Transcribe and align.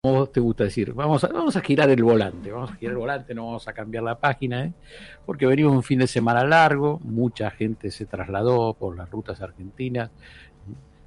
¿Cómo 0.00 0.28
te 0.28 0.38
gusta 0.38 0.62
decir? 0.62 0.92
Vamos 0.92 1.24
a, 1.24 1.26
vamos 1.26 1.56
a 1.56 1.60
girar 1.60 1.90
el 1.90 2.04
volante, 2.04 2.52
vamos 2.52 2.70
a 2.70 2.76
girar 2.76 2.92
el 2.92 2.98
volante, 2.98 3.34
no 3.34 3.46
vamos 3.46 3.66
a 3.66 3.72
cambiar 3.72 4.04
la 4.04 4.16
página, 4.16 4.66
¿eh? 4.66 4.72
porque 5.26 5.44
venimos 5.44 5.72
un 5.74 5.82
fin 5.82 5.98
de 5.98 6.06
semana 6.06 6.44
largo, 6.44 7.00
mucha 7.02 7.50
gente 7.50 7.90
se 7.90 8.06
trasladó 8.06 8.74
por 8.74 8.96
las 8.96 9.10
rutas 9.10 9.42
argentinas, 9.42 10.12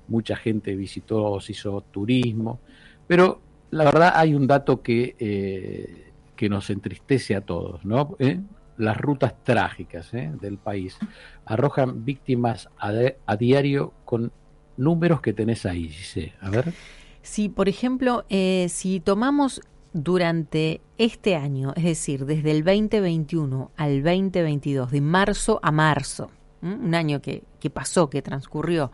mucha 0.09 0.35
gente 0.35 0.75
visitó, 0.75 1.39
se 1.39 1.53
hizo 1.53 1.79
turismo, 1.89 2.59
pero 3.07 3.39
la 3.69 3.85
verdad 3.85 4.11
hay 4.13 4.35
un 4.35 4.45
dato 4.45 4.81
que, 4.81 5.15
eh, 5.17 6.11
que 6.35 6.49
nos 6.49 6.69
entristece 6.69 7.33
a 7.33 7.39
todos, 7.39 7.85
¿no? 7.85 8.17
¿Eh? 8.19 8.41
Las 8.75 8.97
rutas 8.97 9.41
trágicas 9.41 10.13
¿eh? 10.13 10.33
del 10.41 10.57
país 10.57 10.97
arrojan 11.45 12.03
víctimas 12.03 12.67
a, 12.77 12.91
a, 13.25 13.37
diario 13.37 13.93
con 14.03 14.33
números 14.75 15.21
que 15.21 15.31
tenés 15.31 15.65
ahí, 15.65 15.87
Gise. 15.87 16.33
A 16.41 16.49
ver. 16.49 16.73
Sí, 17.21 17.49
por 17.49 17.69
ejemplo, 17.69 18.25
eh, 18.29 18.67
si 18.69 18.99
tomamos 18.99 19.61
durante 19.93 20.81
este 20.97 21.35
año, 21.35 21.73
es 21.75 21.83
decir, 21.83 22.25
desde 22.25 22.51
el 22.51 22.63
2021 22.63 23.71
al 23.77 24.03
2022, 24.03 24.91
de 24.91 25.01
marzo 25.01 25.59
a 25.61 25.71
marzo, 25.71 26.31
un 26.61 26.93
año 26.93 27.21
que, 27.21 27.43
que 27.59 27.69
pasó, 27.69 28.09
que 28.09 28.21
transcurrió, 28.21 28.91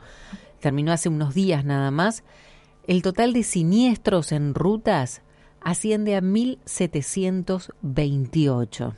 terminó 0.60 0.92
hace 0.92 1.10
unos 1.10 1.34
días 1.34 1.66
nada 1.66 1.92
más, 1.92 2.24
el 2.88 3.02
total 3.02 3.34
de 3.34 3.44
siniestros 3.44 4.32
en 4.32 4.54
rutas 4.54 5.22
asciende 5.62 6.16
a 6.16 6.22
1.728. 6.22 8.94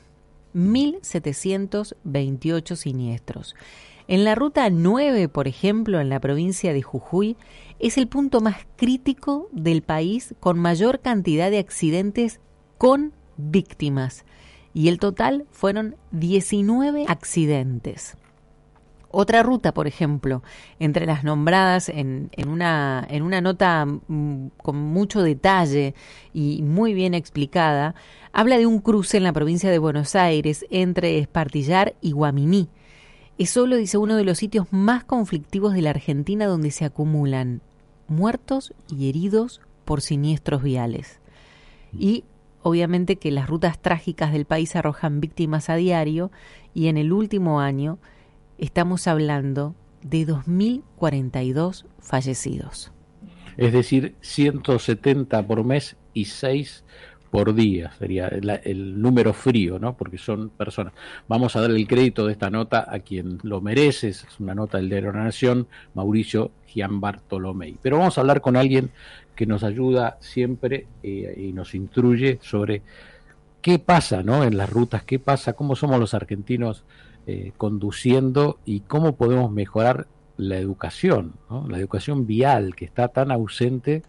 1.728 0.54 2.76
siniestros. 2.76 3.56
En 4.06 4.24
la 4.24 4.34
ruta 4.34 4.70
9, 4.70 5.28
por 5.28 5.46
ejemplo, 5.46 6.00
en 6.00 6.08
la 6.08 6.20
provincia 6.20 6.72
de 6.72 6.80
Jujuy, 6.82 7.36
es 7.80 7.96
el 7.96 8.08
punto 8.08 8.40
más 8.42 8.56
crítico 8.76 9.48
del 9.52 9.82
país 9.82 10.34
con 10.38 10.58
mayor 10.58 11.00
cantidad 11.00 11.50
de 11.50 11.58
accidentes 11.58 12.40
con 12.76 13.12
víctimas. 13.38 14.24
Y 14.74 14.88
el 14.88 14.98
total 14.98 15.46
fueron 15.50 15.96
19 16.12 17.06
accidentes. 17.08 18.16
Otra 19.12 19.42
ruta, 19.42 19.74
por 19.74 19.88
ejemplo, 19.88 20.44
entre 20.78 21.04
las 21.04 21.24
nombradas 21.24 21.88
en, 21.88 22.30
una, 22.46 23.04
en 23.10 23.22
una 23.22 23.40
nota 23.40 23.84
mm, 23.84 24.48
con 24.62 24.76
mucho 24.76 25.22
detalle 25.22 25.94
y 26.32 26.62
muy 26.62 26.94
bien 26.94 27.14
explicada, 27.14 27.96
habla 28.32 28.58
de 28.58 28.66
un 28.66 28.78
cruce 28.78 29.16
en 29.16 29.24
la 29.24 29.32
provincia 29.32 29.70
de 29.70 29.78
Buenos 29.78 30.14
Aires 30.14 30.64
entre 30.70 31.18
Espartillar 31.18 31.94
y 32.00 32.12
Guaminí. 32.12 32.68
Es 33.36 33.50
solo, 33.50 33.76
dice, 33.76 33.98
uno 33.98 34.16
de 34.16 34.24
los 34.24 34.38
sitios 34.38 34.66
más 34.70 35.02
conflictivos 35.02 35.72
de 35.72 35.82
la 35.82 35.90
Argentina 35.90 36.46
donde 36.46 36.70
se 36.70 36.84
acumulan 36.84 37.62
muertos 38.10 38.74
y 38.88 39.08
heridos 39.08 39.60
por 39.84 40.02
siniestros 40.02 40.62
viales. 40.62 41.20
Y 41.92 42.24
obviamente 42.62 43.16
que 43.16 43.30
las 43.30 43.48
rutas 43.48 43.80
trágicas 43.80 44.32
del 44.32 44.44
país 44.44 44.76
arrojan 44.76 45.20
víctimas 45.20 45.70
a 45.70 45.76
diario 45.76 46.30
y 46.74 46.88
en 46.88 46.96
el 46.96 47.12
último 47.12 47.60
año 47.60 47.98
estamos 48.58 49.06
hablando 49.06 49.74
de 50.02 50.26
2.042 50.26 51.86
fallecidos. 52.00 52.92
Es 53.56 53.72
decir, 53.72 54.14
170 54.20 55.46
por 55.46 55.64
mes 55.64 55.96
y 56.14 56.26
6 56.26 56.84
por 57.30 57.54
día, 57.54 57.92
sería 57.98 58.26
el, 58.28 59.00
número 59.00 59.32
frío, 59.32 59.78
¿no? 59.78 59.96
Porque 59.96 60.18
son 60.18 60.50
personas. 60.50 60.92
Vamos 61.28 61.54
a 61.54 61.60
darle 61.60 61.78
el 61.78 61.86
crédito 61.86 62.26
de 62.26 62.32
esta 62.32 62.50
nota 62.50 62.86
a 62.88 62.98
quien 63.00 63.38
lo 63.42 63.60
merece, 63.60 64.08
es 64.08 64.26
una 64.40 64.54
nota 64.54 64.78
del 64.78 64.88
de 64.88 65.00
la 65.02 65.12
Nación, 65.12 65.68
Mauricio 65.94 66.50
Gian 66.66 67.00
Bartolomei. 67.00 67.76
Pero 67.80 67.98
vamos 67.98 68.18
a 68.18 68.22
hablar 68.22 68.40
con 68.40 68.56
alguien 68.56 68.90
que 69.36 69.46
nos 69.46 69.62
ayuda 69.62 70.18
siempre 70.20 70.86
eh, 71.02 71.34
y 71.36 71.52
nos 71.52 71.74
instruye 71.74 72.38
sobre 72.42 72.82
qué 73.62 73.78
pasa, 73.78 74.22
¿no? 74.22 74.44
En 74.44 74.56
las 74.56 74.68
rutas, 74.68 75.04
qué 75.04 75.18
pasa, 75.18 75.52
cómo 75.52 75.76
somos 75.76 76.00
los 76.00 76.14
argentinos 76.14 76.84
eh, 77.26 77.52
conduciendo 77.56 78.58
y 78.64 78.80
cómo 78.80 79.14
podemos 79.14 79.52
mejorar 79.52 80.08
la 80.36 80.56
educación, 80.56 81.34
la 81.68 81.78
educación 81.78 82.26
vial 82.26 82.74
que 82.74 82.86
está 82.86 83.08
tan 83.08 83.30
ausente 83.30 84.02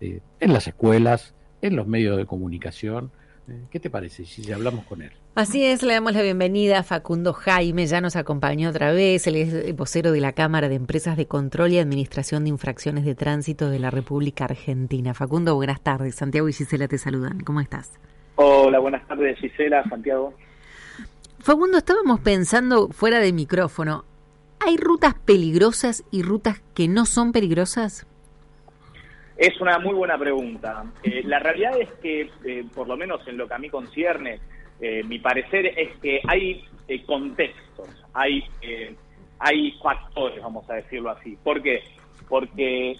eh, 0.00 0.20
en 0.40 0.52
las 0.52 0.66
escuelas, 0.66 1.34
en 1.62 1.76
los 1.76 1.86
medios 1.86 2.16
de 2.16 2.26
comunicación. 2.26 3.10
Eh, 3.48 3.66
¿Qué 3.70 3.78
te 3.78 3.90
parece 3.90 4.24
si 4.24 4.50
hablamos 4.50 4.84
con 4.86 5.02
él? 5.02 5.12
Así 5.36 5.64
es, 5.64 5.82
le 5.82 5.92
damos 5.92 6.14
la 6.14 6.22
bienvenida 6.22 6.78
a 6.78 6.82
Facundo 6.82 7.32
Jaime, 7.32 7.86
ya 7.86 8.00
nos 8.00 8.16
acompañó 8.16 8.70
otra 8.70 8.90
vez, 8.92 9.26
él 9.26 9.36
es 9.36 9.76
vocero 9.76 10.10
de 10.10 10.20
la 10.20 10.32
Cámara 10.32 10.68
de 10.68 10.74
Empresas 10.76 11.16
de 11.16 11.26
Control 11.26 11.72
y 11.72 11.78
Administración 11.78 12.44
de 12.44 12.50
Infracciones 12.50 13.04
de 13.04 13.14
Tránsito 13.14 13.68
de 13.68 13.78
la 13.78 13.90
República 13.90 14.46
Argentina. 14.46 15.12
Facundo, 15.14 15.54
buenas 15.54 15.82
tardes, 15.82 16.14
Santiago 16.14 16.48
y 16.48 16.54
Gisela 16.54 16.88
te 16.88 16.98
saludan, 16.98 17.40
¿cómo 17.40 17.60
estás? 17.60 17.92
Hola, 18.36 18.78
buenas 18.78 19.06
tardes 19.06 19.38
Gisela, 19.38 19.84
Santiago. 19.88 20.32
Facundo, 21.38 21.78
estábamos 21.78 22.20
pensando 22.20 22.88
fuera 22.88 23.20
de 23.20 23.32
micrófono, 23.32 24.04
¿hay 24.58 24.78
rutas 24.78 25.14
peligrosas 25.14 26.02
y 26.10 26.22
rutas 26.22 26.62
que 26.74 26.88
no 26.88 27.04
son 27.04 27.32
peligrosas? 27.32 28.06
Es 29.36 29.60
una 29.60 29.78
muy 29.78 29.94
buena 29.94 30.18
pregunta. 30.18 30.84
Eh, 31.02 31.22
la 31.24 31.38
realidad 31.38 31.78
es 31.80 31.90
que, 32.02 32.30
eh, 32.44 32.64
por 32.74 32.88
lo 32.88 32.96
menos 32.96 33.26
en 33.28 33.36
lo 33.36 33.46
que 33.46 33.54
a 33.54 33.58
mí 33.58 33.68
concierne, 33.68 34.40
eh, 34.80 35.02
mi 35.04 35.18
parecer 35.18 35.66
es 35.66 35.96
que 35.98 36.20
hay 36.26 36.64
contextos, 37.04 37.88
hay, 38.14 38.44
hay 39.40 39.72
factores, 39.82 40.40
vamos 40.40 40.68
a 40.70 40.74
decirlo 40.74 41.10
así. 41.10 41.36
¿Por 41.42 41.60
qué? 41.62 41.82
Porque 42.28 42.96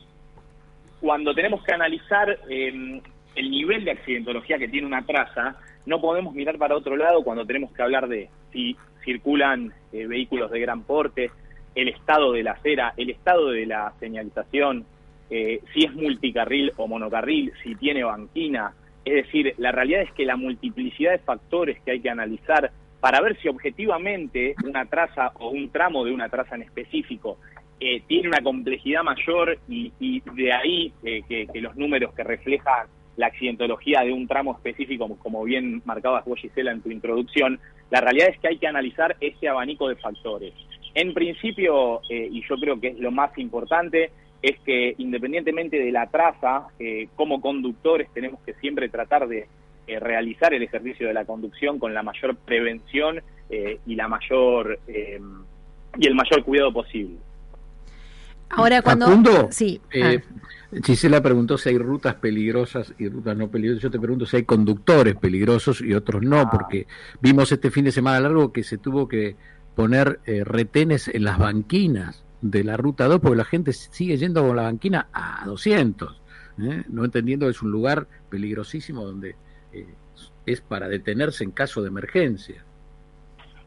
cuando 1.01 1.35
tenemos 1.35 1.63
que 1.63 1.73
analizar 1.73 2.37
el 2.49 3.03
nivel 3.37 3.85
de 3.85 3.93
accidentología 3.93 4.59
que 4.59 4.69
tiene 4.69 4.87
una 4.87 5.07
traza, 5.07 5.57
no 5.87 6.01
podemos 6.01 6.35
mirar 6.35 6.59
para 6.59 6.77
otro 6.77 6.97
lado 6.97 7.23
cuando 7.23 7.47
tenemos 7.47 7.73
que 7.73 7.83
hablar 7.83 8.09
de 8.09 8.29
si 8.53 8.77
circulan 9.05 9.73
eh, 9.93 10.07
vehículos 10.07 10.51
de 10.51 10.61
gran 10.61 10.83
porte, 10.83 11.31
el 11.75 11.89
estado 11.89 12.33
de 12.33 12.43
la 12.43 12.53
acera, 12.53 12.93
el 12.97 13.11
estado 13.11 13.51
de 13.51 13.67
la 13.67 13.93
señalización, 14.01 14.85
eh, 15.31 15.61
si 15.73 15.85
es 15.85 15.95
multicarril 15.95 16.73
o 16.77 16.87
monocarril, 16.87 17.53
si 17.63 17.75
tiene 17.75 18.05
banquina. 18.05 18.73
Es 19.05 19.15
decir, 19.15 19.55
la 19.59 19.73
realidad 19.73 20.03
es 20.03 20.13
que 20.13 20.25
la 20.25 20.37
multiplicidad 20.37 21.13
de 21.13 21.19
factores 21.19 21.81
que 21.83 21.93
hay 21.93 22.01
que 22.01 22.11
analizar 22.11 22.71
para 23.01 23.21
ver 23.21 23.39
si 23.41 23.49
objetivamente 23.49 24.55
una 24.65 24.87
traza 24.87 25.33
o 25.39 25.51
un 25.51 25.71
tramo 25.71 26.05
de 26.05 26.13
una 26.13 26.29
traza 26.29 26.57
en 26.57 26.63
específico 26.63 27.39
eh, 27.79 28.03
tiene 28.07 28.29
una 28.29 28.41
complejidad 28.41 29.03
mayor 29.03 29.59
y, 29.69 29.93
y 30.01 30.23
de 30.35 30.53
ahí 30.53 30.93
eh, 31.05 31.23
que, 31.29 31.47
que 31.47 31.61
los 31.61 31.77
números 31.77 32.15
que 32.15 32.25
reflejan 32.25 32.87
la 33.17 33.27
accidentología 33.27 34.01
de 34.01 34.13
un 34.13 34.27
tramo 34.27 34.53
específico, 34.53 35.09
como 35.19 35.45
bien 35.45 35.83
marcabas 35.85 36.25
vos, 36.25 36.39
Gisela, 36.41 36.73
en 36.73 36.83
tu 36.83 36.91
introducción, 36.91 37.59
la 37.91 38.01
realidad 38.01 38.29
es 38.29 38.39
que 38.39 38.49
hay 38.49 38.59
que 38.59 38.67
analizar 38.67 39.17
ese 39.21 39.49
abanico 39.49 39.89
de 39.89 39.97
factores. 39.97 40.53
En 40.95 41.13
principio, 41.15 42.01
eh, 42.09 42.29
y 42.31 42.43
yo 42.49 42.57
creo 42.57 42.81
que 42.81 42.89
es 42.89 42.99
lo 42.99 43.11
más 43.11 43.37
importante, 43.39 44.11
es 44.43 44.59
que 44.61 44.95
independientemente 44.99 45.79
de 45.79 45.93
la 45.93 46.07
traza, 46.09 46.69
eh, 46.79 47.09
como 47.17 47.41
conductores 47.41 48.09
tenemos 48.13 48.41
que 48.45 48.55
siempre 48.55 48.89
tratar 48.89 49.29
de 49.29 49.47
eh, 49.87 50.01
realizar 50.01 50.53
el 50.55 50.63
ejercicio 50.63 51.07
de 51.09 51.15
la 51.15 51.25
conducción 51.25 51.79
con 51.79 51.95
la 51.95 52.03
mayor 52.03 52.37
prevención 52.37 53.23
eh, 53.49 53.79
y 53.87 53.95
la 53.95 54.09
mayor 54.09 54.79
y 55.99 56.07
el 56.07 56.15
mayor 56.15 56.45
cuidado 56.45 56.73
posible. 56.73 57.17
Ahora 58.51 58.81
cuando 58.83 59.07
Facundo, 59.07 59.49
sí, 59.51 59.81
eh, 59.93 60.21
ah. 60.23 60.79
Gisela 60.85 61.21
preguntó 61.21 61.59
si 61.59 61.71
hay 61.71 61.79
rutas 61.79 62.15
peligrosas 62.15 62.95
y 62.99 63.09
rutas 63.09 63.37
no 63.37 63.49
peligrosas. 63.51 63.83
Yo 63.83 63.91
te 63.91 63.99
pregunto 63.99 64.27
si 64.27 64.37
hay 64.37 64.45
conductores 64.45 65.17
peligrosos 65.17 65.81
y 65.81 65.95
otros 65.95 66.23
no, 66.23 66.41
Ah. 66.41 66.51
porque 66.51 66.87
vimos 67.21 67.51
este 67.51 67.71
fin 67.71 67.85
de 67.85 67.93
semana 67.93 68.21
largo 68.21 68.53
que 68.53 68.63
se 68.63 68.79
tuvo 68.79 69.09
que 69.09 69.37
poner 69.75 70.21
eh, 70.27 70.43
retenes 70.45 71.09
en 71.09 71.25
las 71.25 71.39
banquinas 71.39 72.25
de 72.41 72.65
la 72.65 72.77
ruta 72.77 73.07
2 73.07 73.21
porque 73.21 73.37
la 73.37 73.45
gente 73.45 73.73
sigue 73.73 74.17
yendo 74.17 74.47
con 74.47 74.57
la 74.57 74.63
banquina 74.63 75.09
a 75.13 75.45
200, 75.47 76.21
¿eh? 76.63 76.85
no 76.89 77.05
entendiendo 77.05 77.47
que 77.47 77.51
es 77.51 77.63
un 77.63 77.71
lugar 77.71 78.07
peligrosísimo 78.29 79.05
donde 79.05 79.37
eh, 79.73 79.87
es 80.45 80.61
para 80.61 80.89
detenerse 80.89 81.45
en 81.45 81.51
caso 81.51 81.83
de 81.83 81.89
emergencia. 81.89 82.65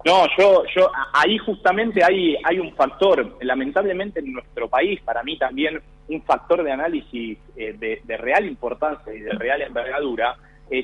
No, 0.05 0.25
yo, 0.37 0.63
yo, 0.73 0.89
ahí 1.13 1.37
justamente 1.39 2.01
hay, 2.03 2.37
hay 2.45 2.57
un 2.59 2.73
factor, 2.73 3.37
lamentablemente 3.41 4.21
en 4.21 4.31
nuestro 4.31 4.69
país, 4.69 5.01
para 5.01 5.23
mí 5.23 5.37
también 5.37 5.81
un 6.07 6.21
factor 6.23 6.63
de 6.63 6.71
análisis 6.71 7.37
eh, 7.57 7.75
de, 7.77 8.17
real 8.17 8.45
importancia 8.45 9.13
y 9.13 9.19
de 9.19 9.31
real 9.31 9.61
envergadura, 9.61 10.37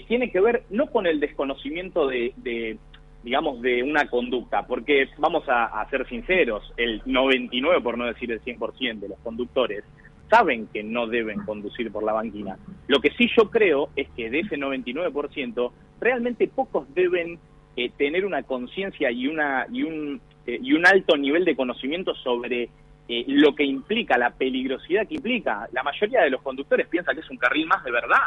tiene 0.07 0.31
que 0.31 0.39
ver 0.39 0.63
no 0.71 0.87
con 0.87 1.05
el 1.05 1.19
desconocimiento 1.19 2.07
de, 2.07 2.77
digamos, 3.25 3.59
de 3.59 3.81
una 3.81 4.07
conducta, 4.07 4.67
porque 4.67 5.09
vamos 5.17 5.49
a, 5.49 5.65
a, 5.65 5.89
ser 5.89 6.07
sinceros, 6.07 6.71
el 6.77 7.01
99, 7.05 7.81
por 7.81 7.97
no 7.97 8.05
decir 8.05 8.31
el 8.31 8.39
100% 8.39 8.99
de 8.99 9.09
los 9.09 9.17
conductores, 9.23 9.83
saben 10.29 10.67
que 10.67 10.83
no 10.83 11.07
deben 11.07 11.43
conducir 11.43 11.91
por 11.91 12.03
la 12.03 12.13
banquina. 12.13 12.55
Lo 12.87 12.99
que 12.99 13.09
sí 13.17 13.27
yo 13.35 13.49
creo 13.49 13.89
es 13.95 14.07
que 14.15 14.29
de 14.29 14.41
ese 14.41 14.57
99%, 14.57 15.71
realmente 15.99 16.47
pocos 16.47 16.85
deben 16.93 17.39
eh, 17.75 17.89
tener 17.97 18.27
una 18.27 18.43
conciencia 18.43 19.09
y, 19.09 19.25
una, 19.25 19.65
y, 19.71 19.81
un, 19.81 20.21
eh, 20.45 20.59
y 20.61 20.73
un 20.73 20.85
alto 20.85 21.17
nivel 21.17 21.45
de 21.45 21.55
conocimiento 21.55 22.13
sobre 22.13 22.69
eh, 23.07 23.25
lo 23.27 23.55
que 23.55 23.63
implica, 23.63 24.19
la 24.19 24.29
peligrosidad 24.29 25.07
que 25.07 25.15
implica. 25.15 25.67
La 25.71 25.81
mayoría 25.81 26.21
de 26.21 26.29
los 26.29 26.43
conductores 26.43 26.87
piensa 26.87 27.15
que 27.15 27.21
es 27.21 27.29
un 27.31 27.37
carril 27.37 27.65
más 27.65 27.83
de 27.83 27.91
verdad. 27.91 28.21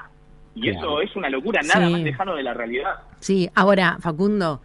Y 0.56 0.70
eso 0.70 1.00
es 1.00 1.14
una 1.14 1.30
locura, 1.30 1.60
nada 1.62 1.88
más 1.88 2.00
lejano 2.00 2.34
de 2.34 2.42
la 2.42 2.52
realidad. 2.52 2.94
Sí, 3.20 3.48
ahora, 3.54 3.96
Facundo, 4.00 4.60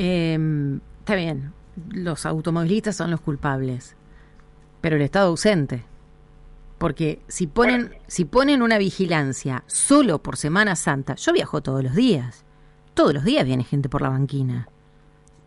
em, 0.00 0.80
está 1.00 1.14
bien, 1.14 1.52
los 1.90 2.26
automovilistas 2.26 2.96
son 2.96 3.10
los 3.10 3.20
culpables, 3.20 3.96
pero 4.80 4.96
el 4.96 5.02
Estado 5.02 5.28
ausente. 5.28 5.84
Porque 6.78 7.20
si 7.28 7.46
ponen, 7.46 7.94
si 8.06 8.24
ponen 8.24 8.62
una 8.62 8.78
vigilancia 8.78 9.64
solo 9.66 10.22
por 10.22 10.38
Semana 10.38 10.76
Santa, 10.76 11.14
yo 11.16 11.32
viajo 11.32 11.60
todos 11.60 11.84
los 11.84 11.94
días. 11.94 12.44
Todos 12.94 13.12
los 13.12 13.24
días 13.24 13.44
viene 13.44 13.64
gente 13.64 13.90
por 13.90 14.00
la 14.00 14.08
banquina. 14.08 14.68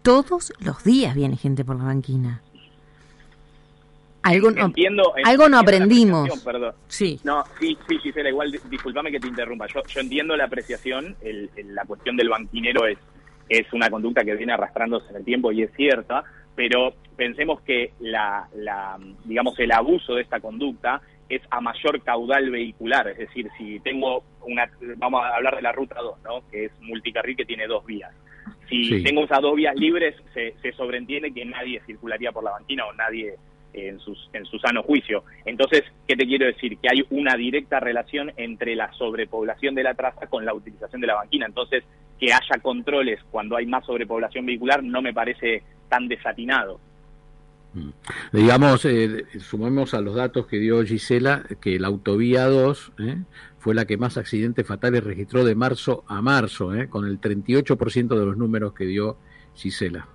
Todos 0.03 0.53
los 0.59 0.83
días 0.83 1.15
viene 1.15 1.35
gente 1.35 1.65
por 1.65 1.77
la 1.77 1.85
banquina. 1.85 2.43
Algo 4.21 4.51
no, 4.51 4.65
entiendo, 4.67 5.13
algo 5.25 5.49
no 5.49 5.59
aprendimos. 5.59 6.29
Sí. 6.87 7.19
No, 7.23 7.43
sí, 7.59 7.77
sí, 7.89 7.97
Gisela, 7.97 8.29
igual 8.29 8.51
discúlpame 8.69 9.11
que 9.11 9.19
te 9.19 9.27
interrumpa. 9.27 9.67
Yo, 9.67 9.81
yo 9.85 9.99
entiendo 9.99 10.37
la 10.37 10.45
apreciación, 10.45 11.15
el, 11.21 11.49
la 11.73 11.83
cuestión 11.83 12.15
del 12.15 12.29
banquinero 12.29 12.85
es, 12.85 12.97
es 13.49 13.71
una 13.73 13.89
conducta 13.89 14.23
que 14.23 14.35
viene 14.35 14.53
arrastrándose 14.53 15.09
en 15.09 15.17
el 15.17 15.25
tiempo 15.25 15.51
y 15.51 15.63
es 15.63 15.71
cierta, 15.73 16.23
pero 16.55 16.93
pensemos 17.15 17.61
que 17.61 17.91
la, 17.99 18.47
la 18.55 18.97
digamos 19.25 19.57
el 19.59 19.71
abuso 19.71 20.15
de 20.15 20.21
esta 20.21 20.39
conducta 20.39 21.01
es 21.29 21.41
a 21.49 21.61
mayor 21.61 22.01
caudal 22.03 22.49
vehicular, 22.51 23.07
es 23.07 23.17
decir, 23.17 23.49
si 23.57 23.79
tengo 23.79 24.23
una, 24.45 24.69
vamos 24.97 25.23
a 25.23 25.35
hablar 25.35 25.55
de 25.55 25.61
la 25.61 25.71
ruta 25.71 25.95
2, 25.99 26.23
¿no? 26.23 26.43
que 26.51 26.65
es 26.65 26.71
multicarril 26.81 27.35
que 27.35 27.45
tiene 27.45 27.67
dos 27.67 27.85
vías. 27.85 28.11
Si 28.69 29.03
tengo 29.03 29.23
esas 29.23 29.41
dos 29.41 29.55
vías 29.55 29.75
libres, 29.75 30.15
se, 30.33 30.55
se 30.61 30.71
sobreentiende 30.73 31.31
que 31.31 31.45
nadie 31.45 31.81
circularía 31.85 32.31
por 32.31 32.43
la 32.43 32.51
banquina 32.51 32.85
o 32.85 32.93
nadie 32.93 33.35
en, 33.73 33.99
sus, 33.99 34.29
en 34.33 34.45
su 34.45 34.57
sano 34.59 34.83
juicio. 34.83 35.23
Entonces, 35.45 35.83
¿qué 36.07 36.15
te 36.15 36.25
quiero 36.25 36.45
decir? 36.45 36.77
Que 36.77 36.89
hay 36.91 37.05
una 37.09 37.35
directa 37.35 37.79
relación 37.79 38.31
entre 38.37 38.75
la 38.75 38.91
sobrepoblación 38.93 39.75
de 39.75 39.83
la 39.83 39.93
traza 39.93 40.27
con 40.27 40.45
la 40.45 40.53
utilización 40.53 41.01
de 41.01 41.07
la 41.07 41.15
banquina. 41.15 41.45
Entonces, 41.45 41.83
que 42.19 42.33
haya 42.33 42.61
controles 42.61 43.19
cuando 43.31 43.57
hay 43.57 43.65
más 43.65 43.85
sobrepoblación 43.85 44.45
vehicular 44.45 44.83
no 44.83 45.01
me 45.01 45.13
parece 45.13 45.63
tan 45.89 46.07
desatinado. 46.07 46.79
Mm. 47.73 47.89
Digamos, 48.31 48.85
eh, 48.85 49.25
sumemos 49.39 49.93
a 49.93 50.01
los 50.01 50.15
datos 50.15 50.45
que 50.47 50.57
dio 50.57 50.83
Gisela, 50.83 51.43
que 51.61 51.79
la 51.79 51.87
autovía 51.87 52.45
2 52.45 52.93
eh, 52.99 53.17
fue 53.57 53.73
la 53.73 53.85
que 53.85 53.97
más 53.97 54.17
accidentes 54.17 54.65
fatales 54.67 55.03
registró 55.03 55.43
de 55.43 55.55
marzo 55.55 56.03
a 56.07 56.21
marzo, 56.21 56.73
eh, 56.75 56.87
con 56.87 57.05
el 57.05 57.19
38% 57.19 58.07
de 58.07 58.25
los 58.25 58.37
números 58.37 58.73
que 58.73 58.85
dio 58.85 59.17
Gisela. 59.55 60.07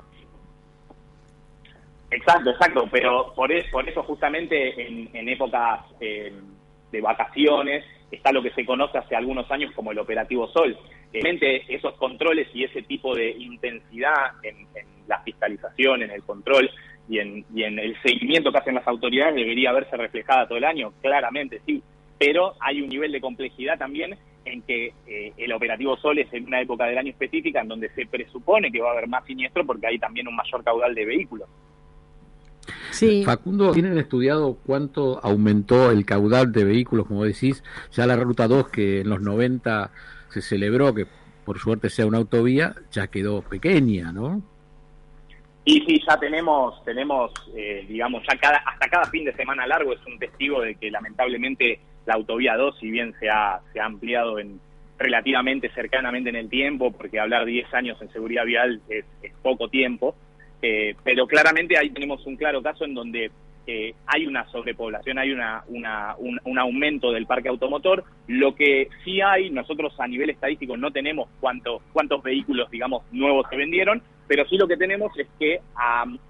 Exacto, 2.11 2.50
exacto, 2.50 2.89
pero 2.91 3.33
por, 3.35 3.50
por 3.71 3.89
eso 3.89 4.03
justamente 4.05 4.87
en, 4.87 5.29
épocas 5.29 5.81
de 6.00 7.00
vacaciones 7.03 7.85
está 8.11 8.33
lo 8.33 8.43
que 8.43 8.51
se 8.53 8.65
conoce 8.65 8.99
hace 8.99 9.17
algunos 9.17 9.51
años 9.51 9.73
como 9.75 9.93
el 9.93 9.99
operativo 9.99 10.49
Sol. 10.49 10.77
Realmente 11.13 11.63
esos 11.73 11.95
controles 11.95 12.49
y 12.55 12.65
ese 12.65 12.83
tipo 12.83 13.15
de 13.15 13.31
intensidad 13.31 14.33
en, 14.43 14.57
en 14.75 14.87
la 15.07 15.21
fiscalización, 15.21 16.03
en 16.03 16.11
el 16.11 16.23
control, 16.23 16.71
y 17.09 17.21
en, 17.21 17.79
el 17.79 18.01
seguimiento 18.03 18.53
que 18.53 18.59
hacen 18.59 18.75
las 18.75 18.87
autoridades 18.87 19.35
debería 19.35 19.73
verse 19.73 19.97
reflejada 19.97 20.47
todo 20.47 20.59
el 20.59 20.65
año, 20.65 20.93
claramente 21.01 21.61
sí, 21.65 21.83
pero 22.19 22.55
hay 22.61 22.83
un 22.83 22.89
nivel 22.89 23.13
de 23.13 23.21
complejidad 23.21 23.79
también 23.79 24.17
en 24.45 24.63
que 24.63 24.93
eh, 25.07 25.33
el 25.37 25.53
operativo 25.53 25.97
Sol 25.97 26.19
es 26.19 26.33
en 26.33 26.47
una 26.47 26.61
época 26.61 26.87
del 26.87 26.99
año 26.99 27.11
específica 27.11 27.61
en 27.61 27.69
donde 27.69 27.91
se 27.91 28.07
presupone 28.07 28.71
que 28.71 28.81
va 28.81 28.91
a 28.91 28.93
haber 28.93 29.09
más 29.09 29.25
siniestro 29.25 29.65
porque 29.65 29.87
hay 29.87 29.99
también 29.99 30.29
un 30.29 30.37
mayor 30.37 30.63
caudal 30.63 30.95
de 30.95 31.05
vehículos. 31.05 31.49
Sí. 32.99 33.23
Facundo, 33.25 33.73
¿tienen 33.73 33.99
estudiado 33.99 34.59
cuánto 34.67 35.21
aumentó 35.23 35.91
el 35.91 36.05
caudal 36.05 36.53
de 36.53 36.65
vehículos, 36.65 37.06
como 37.06 37.25
decís? 37.25 37.62
Ya 37.93 38.06
la 38.06 38.17
Ruta 38.17 38.49
2, 38.49 38.69
que 38.69 39.00
en 39.00 39.09
los 39.09 39.21
90 39.21 39.91
se 40.31 40.43
celebró, 40.43 40.95
que 40.95 41.06
por 41.45 41.59
suerte 41.59 41.91
sea 41.91 42.06
una 42.06 42.19
autovía, 42.19 42.75
ya 42.91 43.06
quedó 43.06 43.43
pequeña, 43.43 44.12
¿no? 44.12 44.43
Y 45.65 45.81
sí, 45.83 46.00
ya 46.09 46.19
tenemos, 46.19 46.83
tenemos 46.85 47.31
eh, 47.55 47.85
digamos, 47.89 48.23
ya 48.29 48.39
cada, 48.39 48.59
hasta 48.59 48.89
cada 48.89 49.05
fin 49.05 49.25
de 49.25 49.35
semana 49.35 49.67
largo 49.67 49.93
es 49.93 50.05
un 50.06 50.19
testigo 50.19 50.62
de 50.62 50.75
que 50.75 50.91
lamentablemente 50.91 51.81
la 52.06 52.15
autovía 52.15 52.56
2, 52.56 52.79
si 52.79 52.91
bien 52.91 53.15
se 53.21 53.29
ha, 53.29 53.61
se 53.73 53.81
ha 53.81 53.85
ampliado 53.85 54.39
en 54.39 54.61
relativamente 54.99 55.71
cercanamente 55.71 56.31
en 56.31 56.37
el 56.37 56.49
tiempo, 56.49 56.91
porque 56.91 57.21
hablar 57.21 57.45
10 57.45 57.73
años 57.75 58.03
en 58.03 58.11
seguridad 58.11 58.45
vial 58.45 58.81
es, 58.89 59.05
poco 59.43 59.69
tiempo, 59.69 60.17
eh, 60.63 60.95
pero 61.05 61.27
claramente 61.27 61.79
ahí 61.79 61.91
tenemos 61.91 62.25
un 62.27 62.37
claro 62.37 62.63
caso 62.63 62.85
en 62.85 62.95
donde 62.95 63.31
eh, 63.67 63.95
hay 64.07 64.27
una 64.27 64.47
sobrepoblación, 64.51 65.19
hay 65.19 65.31
una, 65.31 65.63
una, 65.69 66.17
un, 66.17 66.59
aumento 66.59 67.13
del 67.13 67.27
parque 67.27 67.49
automotor. 67.49 68.03
Lo 68.27 68.55
que 68.55 68.89
sí 69.05 69.21
hay, 69.21 69.51
nosotros 69.51 69.93
a 70.01 70.09
nivel 70.09 70.31
estadístico 70.31 70.77
no 70.77 70.91
tenemos 70.91 71.29
cuántos 71.39 71.83
cuántos 71.93 72.23
vehículos, 72.23 72.71
digamos, 72.71 73.03
nuevos 73.13 73.47
se 73.51 73.57
vendieron, 73.57 74.03
pero 74.27 74.47
sí 74.49 74.57
lo 74.57 74.67
que 74.67 74.79
tenemos 74.79 75.13
es 75.19 75.27
que 75.39 75.61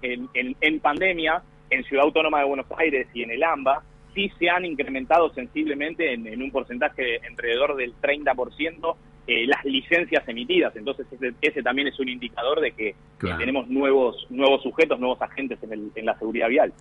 en, 0.01 0.79
pandemia, 0.81 1.41
en 1.69 1.83
Ciudad 1.85 2.05
Autónoma 2.05 2.39
de 2.39 2.45
Buenos 2.45 2.67
Aires 2.77 3.07
y 3.13 3.23
en 3.23 3.31
el 3.31 3.41
AMBA, 3.41 3.83
sí 4.13 4.29
se 4.37 4.49
han 4.49 4.65
incrementado 4.65 5.33
sensiblemente 5.33 6.13
en, 6.13 6.41
un 6.41 6.51
porcentaje 6.51 7.21
alrededor 7.25 7.77
del 7.77 7.93
30% 8.01 8.95
eh, 9.31 9.45
las 9.45 9.63
licencias 9.63 10.27
emitidas. 10.27 10.75
Entonces 10.75 11.05
ese, 11.39 11.61
también 11.61 11.87
es 11.87 11.99
un 11.99 12.09
indicador 12.09 12.61
de 12.61 12.71
que, 12.71 12.95
tenemos 13.37 13.67
nuevos 13.67 14.25
nuevos 14.31 14.63
sujetos, 14.63 14.99
nuevos 14.99 15.21
agentes 15.21 15.59
en, 15.61 15.91
en, 15.93 16.05
la 16.05 16.17
seguridad 16.17 16.49
vial. 16.49 16.73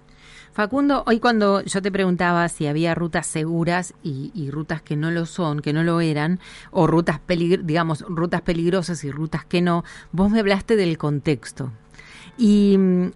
Facundo, 0.52 1.02
hoy 1.06 1.20
cuando 1.20 1.62
yo 1.62 1.82
te 1.82 1.92
preguntaba 1.92 2.48
si 2.48 2.66
había 2.66 2.94
rutas 2.94 3.26
seguras 3.26 3.92
y, 4.02 4.50
rutas 4.50 4.80
que 4.80 4.96
no 4.96 5.10
lo 5.10 5.26
son, 5.26 5.60
que 5.60 5.74
no 5.74 5.82
lo 5.82 6.00
eran, 6.00 6.40
o 6.70 6.86
rutas 6.86 7.20
digamos 7.26 8.00
rutas 8.08 8.40
peligrosas 8.40 9.04
y 9.04 9.10
rutas 9.10 9.44
que 9.44 9.60
no, 9.60 9.84
vos 10.12 10.30
me 10.30 10.40
hablaste 10.40 10.74
del 10.74 10.96
contexto. 10.96 11.70
Y 12.38 12.78
mm, 12.78 13.10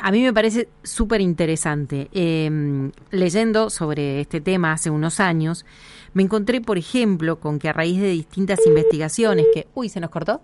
a 0.00 0.10
mí 0.10 0.22
me 0.22 0.32
parece 0.32 0.68
súper 0.82 1.20
interesante. 1.20 2.08
Em, 2.12 2.90
leyendo 3.12 3.70
sobre 3.70 4.20
este 4.20 4.40
tema 4.40 4.72
hace 4.72 4.90
unos 4.90 5.20
años, 5.20 5.64
me 6.12 6.22
encontré, 6.22 6.60
por 6.60 6.78
ejemplo, 6.78 7.38
con 7.38 7.58
que 7.58 7.68
a 7.68 7.72
raíz 7.72 8.00
de 8.00 8.10
distintas 8.10 8.66
investigaciones 8.66 9.46
que... 9.54 9.68
Uy, 9.74 9.88
¿se 9.88 10.00
nos 10.00 10.10
cortó? 10.10 10.40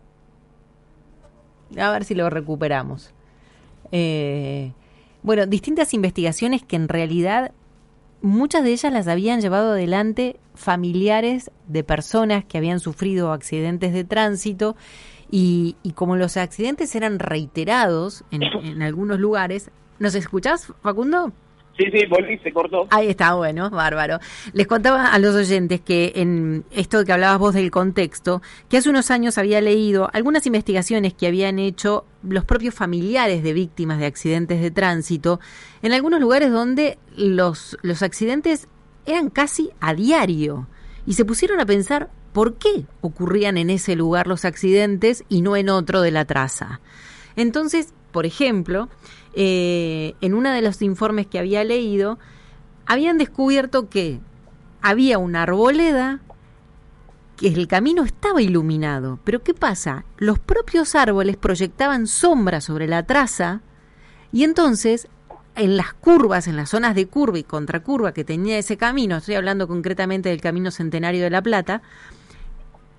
A 1.77 1.91
ver 1.91 2.05
si 2.05 2.15
lo 2.15 2.31
recuperamos. 2.31 3.13
Eh, 3.91 4.73
bueno, 5.23 5.47
distintas 5.47 5.93
investigaciones 5.95 6.63
que 6.63 6.77
en 6.77 6.89
realidad 6.89 7.53
muchas 8.23 8.63
de 8.63 8.73
ellas 8.73 8.93
las 8.93 9.09
habían 9.09 9.41
llevado 9.41 9.73
adelante 9.73 10.39
familiares 10.55 11.51
de 11.67 11.85
personas 11.85 12.45
que 12.45 12.59
habían 12.59 12.81
sufrido 12.81 13.33
accidentes 13.33 13.93
de 13.93 14.05
tránsito 14.05 14.77
y, 15.31 15.77
como 15.97 16.17
los 16.17 16.37
accidentes 16.37 16.95
eran 16.95 17.19
reiterados 17.19 18.25
en, 18.31 18.43
en 18.45 18.83
algunos 18.83 19.19
lugares, 19.19 19.71
¿nos 19.99 20.15
escuchás, 20.15 20.73
Facundo? 20.83 21.33
Sí, 21.77 21.85
sí, 21.93 22.07
volví, 22.07 22.39
se 22.39 22.53
cortó. 22.53 22.87
Ahí 22.91 23.09
está, 23.09 23.35
bueno, 23.35 23.69
bárbaro. 23.69 24.19
Les 24.55 24.67
contaba 24.67 25.09
a 25.09 25.19
los 25.19 25.35
oyentes 25.35 25.81
que 25.81 26.13
en 26.17 26.65
esto 26.71 27.05
que 27.05 27.13
hablabas 27.13 27.39
vos 27.39 27.55
del 27.55 27.71
contexto, 27.71 28.41
que 28.69 28.79
hace 28.79 28.89
unos 28.89 29.11
años 29.11 29.37
había 29.37 29.61
leído 29.61 30.09
algunas 30.15 30.47
investigaciones 30.47 31.13
que 31.13 31.27
habían 31.27 31.59
hecho 31.59 32.07
los 32.23 32.45
propios 32.45 32.75
familiares 32.75 33.43
de 33.43 33.53
víctimas 33.53 33.99
de 33.99 34.07
accidentes 34.07 34.63
de 34.63 34.71
tránsito, 34.71 35.39
en 35.83 35.93
algunos 35.93 36.21
lugares 36.21 36.51
donde 36.51 36.99
los, 37.15 37.77
los 37.83 38.03
accidentes 38.03 38.69
eran 39.05 39.29
casi 39.29 39.71
a 39.81 39.93
diario. 39.93 40.69
Y 41.07 41.13
se 41.13 41.25
pusieron 41.25 41.61
a 41.61 41.67
pensar 41.67 42.11
por 42.33 42.55
qué 42.55 42.85
ocurrían 43.03 43.59
en 43.59 43.71
ese 43.71 43.97
lugar 43.97 44.27
los 44.27 44.45
accidentes 44.45 45.25
y 45.29 45.43
no 45.43 45.57
en 45.57 45.69
otro 45.69 46.01
de 46.01 46.11
la 46.11 46.25
traza. 46.25 46.81
Entonces, 47.37 47.93
por 48.13 48.25
ejemplo, 48.25 48.89
eh, 49.37 50.15
en 50.23 50.33
uno 50.33 50.51
de 50.51 50.63
los 50.63 50.81
informes 50.81 51.27
que 51.27 51.39
había 51.39 51.63
leído, 51.63 52.19
habían 52.87 53.19
descubierto 53.19 53.91
que 53.91 54.19
había 54.81 55.19
una 55.19 55.43
arboleda 55.43 56.21
que 57.37 57.49
el 57.49 57.69
camino 57.69 58.03
estaba 58.03 58.41
iluminado. 58.41 59.21
Pero 59.25 59.43
¿qué 59.43 59.53
pasa? 59.53 60.07
Los 60.17 60.39
propios 60.39 60.95
árboles 60.95 61.37
proyectaban 61.37 62.07
sombra 62.07 62.63
sobre 62.63 62.87
la 62.87 63.03
traza 63.03 63.61
y 64.33 64.43
entonces 64.43 65.07
en 65.55 65.77
las 65.77 65.93
curvas, 65.93 66.49
en 66.49 66.57
las 66.57 66.71
zonas 66.71 66.95
de 66.95 67.07
curva 67.07 67.39
y 67.39 67.45
contracurva 67.45 68.13
que 68.13 68.25
tenía 68.25 68.59
ese 68.59 68.79
camino, 68.79 69.19
estoy 69.19 69.35
hablando 69.35 69.69
concretamente 69.69 70.31
del 70.31 70.41
Camino 70.41 70.71
Centenario 70.71 71.25
de 71.25 71.31
La 71.31 71.43
Plata, 71.43 71.83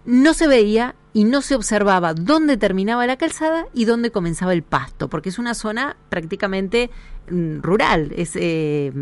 no 0.08 0.34
se 0.34 0.48
veía 0.48 0.96
y 1.12 1.26
no 1.26 1.42
se 1.42 1.54
observaba 1.54 2.14
dónde 2.14 2.56
terminaba 2.56 3.06
la 3.06 3.18
calzada 3.18 3.68
y 3.74 3.84
dónde 3.84 4.10
comenzaba 4.10 4.54
el 4.54 4.64
pasto, 4.64 5.10
porque 5.10 5.28
es 5.30 5.38
una 5.38 5.54
zona 5.54 5.98
prácticamente 6.10 6.90
mm, 7.30 7.60
rural, 7.60 8.14
es, 8.16 8.32
eh, 8.36 8.94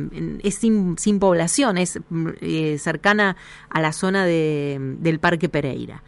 es 0.42 0.56
sin, 0.56 1.20
población, 1.20 1.78
es 1.78 2.00
eh, 2.42 2.78
cercana 2.80 3.38
a 3.70 3.82
la 3.82 3.94
zona 3.94 4.26
de, 4.26 4.80
del 5.00 5.20
Parque 5.20 5.48
Pereira. 5.48 6.02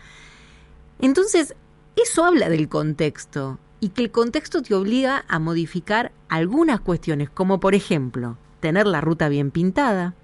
Entonces, 1.00 1.54
eso 1.96 2.25
habla 2.25 2.50
del 2.50 2.68
contexto 2.68 3.60
y 3.80 3.89
que 3.89 4.01
el 4.01 4.10
contexto 4.10 4.63
te 4.63 4.74
obliga 4.74 5.25
a 5.27 5.38
modificar 5.38 6.12
algunas 6.27 6.80
cuestiones, 6.80 7.30
como 7.30 7.60
por 7.60 7.75
ejemplo, 7.75 8.38
tener 8.62 8.88
la 8.88 9.01
ruta 9.01 9.30
bien 9.30 9.51
pintada, 9.51 10.16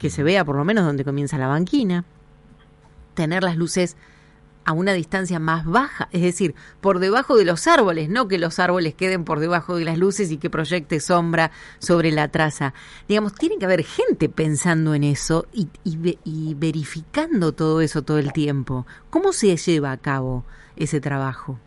que 0.00 0.10
se 0.10 0.24
vea 0.24 0.44
por 0.44 0.56
lo 0.56 0.64
menos 0.64 0.84
donde 0.84 1.04
comienza 1.04 1.38
la 1.38 1.46
banquina, 1.46 2.04
tener 3.14 3.42
las 3.42 3.56
luces 3.56 3.96
a 4.64 4.72
una 4.72 4.92
distancia 4.92 5.38
más 5.40 5.64
baja, 5.66 6.08
es 6.12 6.22
decir, 6.22 6.54
por 6.80 7.00
debajo 7.00 7.36
de 7.36 7.44
los 7.44 7.66
árboles, 7.66 8.08
no 8.08 8.28
que 8.28 8.38
los 8.38 8.58
árboles 8.58 8.94
queden 8.94 9.24
por 9.24 9.40
debajo 9.40 9.76
de 9.76 9.84
las 9.84 9.98
luces 9.98 10.30
y 10.30 10.38
que 10.38 10.50
proyecte 10.50 11.00
sombra 11.00 11.50
sobre 11.78 12.12
la 12.12 12.28
traza. 12.28 12.72
Digamos, 13.08 13.34
tiene 13.34 13.58
que 13.58 13.64
haber 13.64 13.82
gente 13.82 14.28
pensando 14.28 14.94
en 14.94 15.02
eso 15.02 15.46
y, 15.52 15.68
y 15.84 16.54
verificando 16.54 17.52
todo 17.52 17.80
eso 17.80 18.02
todo 18.02 18.18
el 18.18 18.32
tiempo. 18.32 18.86
¿Cómo 19.10 19.32
se 19.32 19.56
lleva 19.56 19.90
a 19.90 19.96
cabo 19.96 20.44
ese 20.76 21.00
trabajo? 21.00 21.58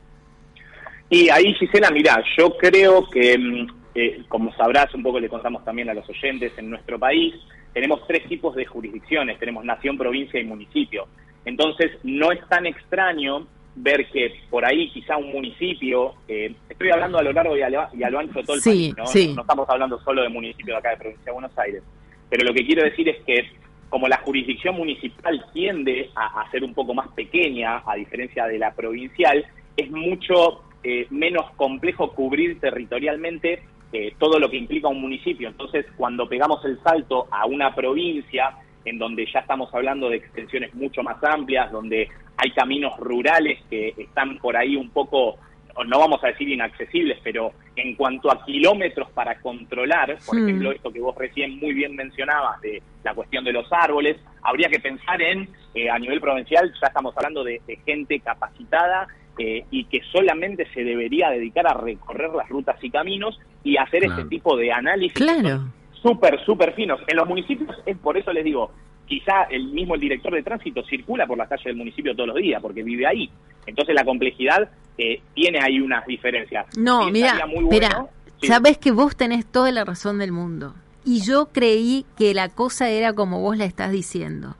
Y 1.09 1.29
ahí, 1.29 1.53
Gisela, 1.53 1.91
mira, 1.91 2.23
yo 2.37 2.57
creo 2.57 3.07
que, 3.09 3.37
mm, 3.37 3.67
eh, 3.93 4.23
como 4.27 4.53
sabrás, 4.55 4.93
un 4.95 5.03
poco 5.03 5.19
le 5.19 5.29
contamos 5.29 5.63
también 5.63 5.89
a 5.89 5.93
los 5.93 6.07
oyentes, 6.09 6.53
en 6.57 6.69
nuestro 6.69 6.97
país 6.97 7.35
tenemos 7.73 8.07
tres 8.07 8.27
tipos 8.27 8.55
de 8.55 8.65
jurisdicciones, 8.65 9.37
tenemos 9.37 9.65
nación, 9.65 9.97
provincia 9.97 10.39
y 10.39 10.45
municipio. 10.45 11.07
Entonces, 11.45 11.91
no 12.03 12.31
es 12.31 12.39
tan 12.49 12.65
extraño 12.65 13.47
ver 13.75 14.07
que 14.09 14.33
por 14.49 14.65
ahí 14.65 14.89
quizá 14.89 15.17
un 15.17 15.31
municipio, 15.31 16.15
eh, 16.27 16.53
estoy 16.69 16.89
hablando 16.89 17.17
a 17.17 17.23
lo 17.23 17.33
largo 17.33 17.57
y 17.57 17.61
a 17.61 17.69
lo, 17.69 18.19
ancho 18.19 18.39
de 18.39 18.43
todo 18.43 18.55
el 18.55 18.61
país, 18.61 18.95
¿no? 18.97 19.03
¿no? 19.03 19.41
estamos 19.41 19.69
hablando 19.69 19.99
solo 20.01 20.21
de 20.23 20.29
municipio 20.29 20.73
de 20.73 20.79
acá 20.79 20.91
de 20.91 20.97
provincia 20.97 21.25
de 21.25 21.31
Buenos 21.31 21.57
Aires, 21.57 21.83
pero 22.29 22.45
lo 22.45 22.53
que 22.53 22.65
quiero 22.65 22.83
decir 22.83 23.09
es 23.09 23.21
que 23.23 23.49
como 23.89 24.07
la 24.07 24.17
jurisdicción 24.17 24.75
municipal 24.75 25.45
tiende 25.53 26.09
a, 26.15 26.49
ser 26.51 26.63
un 26.63 26.73
poco 26.73 26.93
más 26.93 27.07
pequeña, 27.09 27.81
a 27.85 27.95
diferencia 27.95 28.45
de 28.45 28.57
la 28.59 28.73
provincial, 28.73 29.45
es 29.77 29.91
mucho 29.91 30.63
eh, 30.83 31.07
menos 31.11 31.51
complejo 31.55 32.11
cubrir 32.11 32.59
territorialmente 32.59 33.63
eh, 33.93 34.13
todo 34.17 34.39
lo 34.39 34.49
que 34.49 34.57
implica 34.57 34.87
un 34.87 34.99
municipio. 34.99 35.47
Entonces, 35.47 35.85
cuando 35.95 36.27
pegamos 36.27 36.63
el 36.65 36.77
salto 36.81 37.27
a 37.31 37.45
una 37.45 37.73
provincia, 37.73 38.57
en 38.85 38.99
donde 38.99 39.25
ya 39.31 39.39
estamos 39.39 39.73
hablando 39.73 40.09
de 40.09 40.17
extensiones 40.17 40.73
mucho 40.75 41.03
más 41.03 41.21
amplias, 41.23 41.71
donde 41.71 42.07
hay 42.37 42.51
caminos 42.51 42.97
rurales 42.99 43.59
que 43.69 43.93
están 43.97 44.37
por 44.37 44.55
ahí 44.55 44.75
un 44.75 44.89
poco, 44.91 45.37
no 45.85 45.99
vamos 45.99 46.23
a 46.23 46.27
decir 46.27 46.47
inaccesibles, 46.49 47.19
pero 47.23 47.51
en 47.75 47.95
cuanto 47.95 48.31
a 48.31 48.45
kilómetros 48.45 49.09
para 49.11 49.39
controlar, 49.41 50.17
por 50.25 50.35
hmm. 50.35 50.43
ejemplo, 50.43 50.71
esto 50.71 50.93
que 50.93 51.01
vos 51.01 51.15
recién 51.17 51.57
muy 51.59 51.73
bien 51.73 51.95
mencionabas 51.95 52.61
de 52.61 52.81
la 53.03 53.13
cuestión 53.13 53.43
de 53.43 53.53
los 53.53 53.67
árboles, 53.71 54.17
habría 54.43 54.69
que 54.69 54.79
pensar 54.79 55.21
en, 55.21 55.49
eh, 55.73 55.89
a 55.89 55.97
nivel 55.97 56.21
provincial, 56.21 56.71
ya 56.79 56.87
estamos 56.87 57.15
hablando 57.17 57.43
de, 57.43 57.61
gente 57.85 58.19
capacitada 58.19 59.07
eh, 59.37 59.65
y 59.71 59.85
que 59.85 60.01
solamente 60.11 60.67
se 60.73 60.83
debería 60.83 61.29
dedicar 61.29 61.67
a 61.67 61.73
recorrer 61.73 62.31
las 62.31 62.47
rutas 62.47 62.81
y 62.81 62.89
caminos 62.89 63.39
y 63.63 63.77
hacer 63.77 64.05
este 64.05 64.25
tipo 64.25 64.55
de 64.55 64.71
análisis. 64.71 65.13
Claro 65.13 65.65
súper, 66.05 66.39
súper 66.45 66.73
finos. 66.73 66.99
En 67.07 67.17
los 67.17 67.27
municipios, 67.27 67.75
es 67.85 67.97
por 67.97 68.15
eso 68.17 68.31
les 68.31 68.43
digo, 68.43 68.71
quizá 69.07 69.43
el 69.49 69.71
mismo 69.71 69.95
el 69.95 70.01
director 70.01 70.33
de 70.33 70.43
tránsito 70.43 70.83
circula 70.83 71.25
por 71.25 71.37
las 71.37 71.49
calles 71.49 71.65
del 71.65 71.75
municipio 71.75 72.15
todos 72.15 72.27
los 72.27 72.37
días, 72.37 72.61
porque 72.61 72.83
vive 72.83 73.07
ahí. 73.07 73.29
Entonces 73.65 73.95
la 73.95 74.05
complejidad 74.05 74.69
eh, 74.97 75.21
tiene 75.33 75.59
ahí 75.61 75.79
unas 75.79 76.05
diferencias. 76.05 76.67
No, 76.77 77.09
mira, 77.09 77.39
espera, 77.61 78.07
sabes 78.41 78.77
que 78.77 78.91
vos 78.91 79.15
tenés 79.15 79.45
toda 79.45 79.71
la 79.71 79.83
razón 79.83 80.19
del 80.19 80.31
mundo. 80.31 80.75
Y 81.03 81.21
yo 81.21 81.49
creí 81.51 82.05
que 82.17 82.33
la 82.33 82.49
cosa 82.49 82.89
era 82.89 83.13
como 83.13 83.41
vos 83.41 83.57
la 83.57 83.65
estás 83.65 83.91
diciendo. 83.91 84.55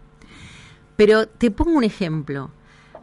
Pero 0.96 1.28
te 1.28 1.52
pongo 1.52 1.78
un 1.78 1.84
ejemplo. 1.84 2.52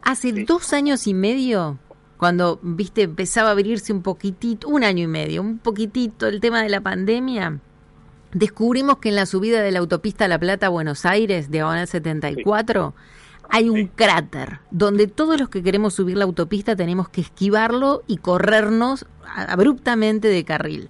Hace 0.01 0.33
dos 0.45 0.73
años 0.73 1.07
y 1.07 1.13
medio, 1.13 1.77
cuando, 2.17 2.59
viste, 2.61 3.03
empezaba 3.03 3.49
a 3.49 3.51
abrirse 3.51 3.93
un 3.93 4.01
poquitito, 4.01 4.67
un 4.67 4.83
año 4.83 5.03
y 5.03 5.07
medio, 5.07 5.41
un 5.41 5.59
poquitito 5.59 6.27
el 6.27 6.41
tema 6.41 6.61
de 6.63 6.69
la 6.69 6.81
pandemia, 6.81 7.59
descubrimos 8.33 8.97
que 8.97 9.09
en 9.09 9.15
la 9.15 9.25
subida 9.25 9.61
de 9.61 9.71
la 9.71 9.79
autopista 9.79 10.27
La 10.27 10.39
Plata 10.39 10.67
a 10.67 10.69
Buenos 10.69 11.05
Aires, 11.05 11.49
diagonal 11.51 11.87
74, 11.87 12.93
hay 13.49 13.69
un 13.69 13.87
cráter 13.87 14.59
donde 14.71 15.07
todos 15.07 15.39
los 15.39 15.49
que 15.49 15.63
queremos 15.63 15.93
subir 15.93 16.17
la 16.17 16.25
autopista 16.25 16.75
tenemos 16.75 17.09
que 17.09 17.21
esquivarlo 17.21 18.03
y 18.07 18.17
corrernos 18.17 19.05
abruptamente 19.35 20.27
de 20.27 20.43
carril. 20.43 20.89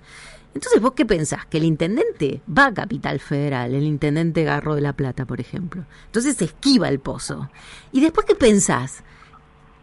Entonces, 0.55 0.81
¿vos 0.81 0.93
qué 0.93 1.05
pensás? 1.05 1.45
Que 1.47 1.57
el 1.57 1.63
intendente 1.63 2.41
va 2.47 2.67
a 2.67 2.73
Capital 2.73 3.19
Federal, 3.19 3.73
el 3.73 3.83
intendente 3.83 4.43
Garro 4.43 4.75
de 4.75 4.81
la 4.81 4.93
Plata, 4.93 5.25
por 5.25 5.41
ejemplo. 5.41 5.83
Entonces 6.05 6.37
se 6.37 6.45
esquiva 6.45 6.89
el 6.89 6.99
pozo. 6.99 7.49
¿Y 7.91 8.01
después 8.01 8.25
qué 8.25 8.35
pensás? 8.35 9.03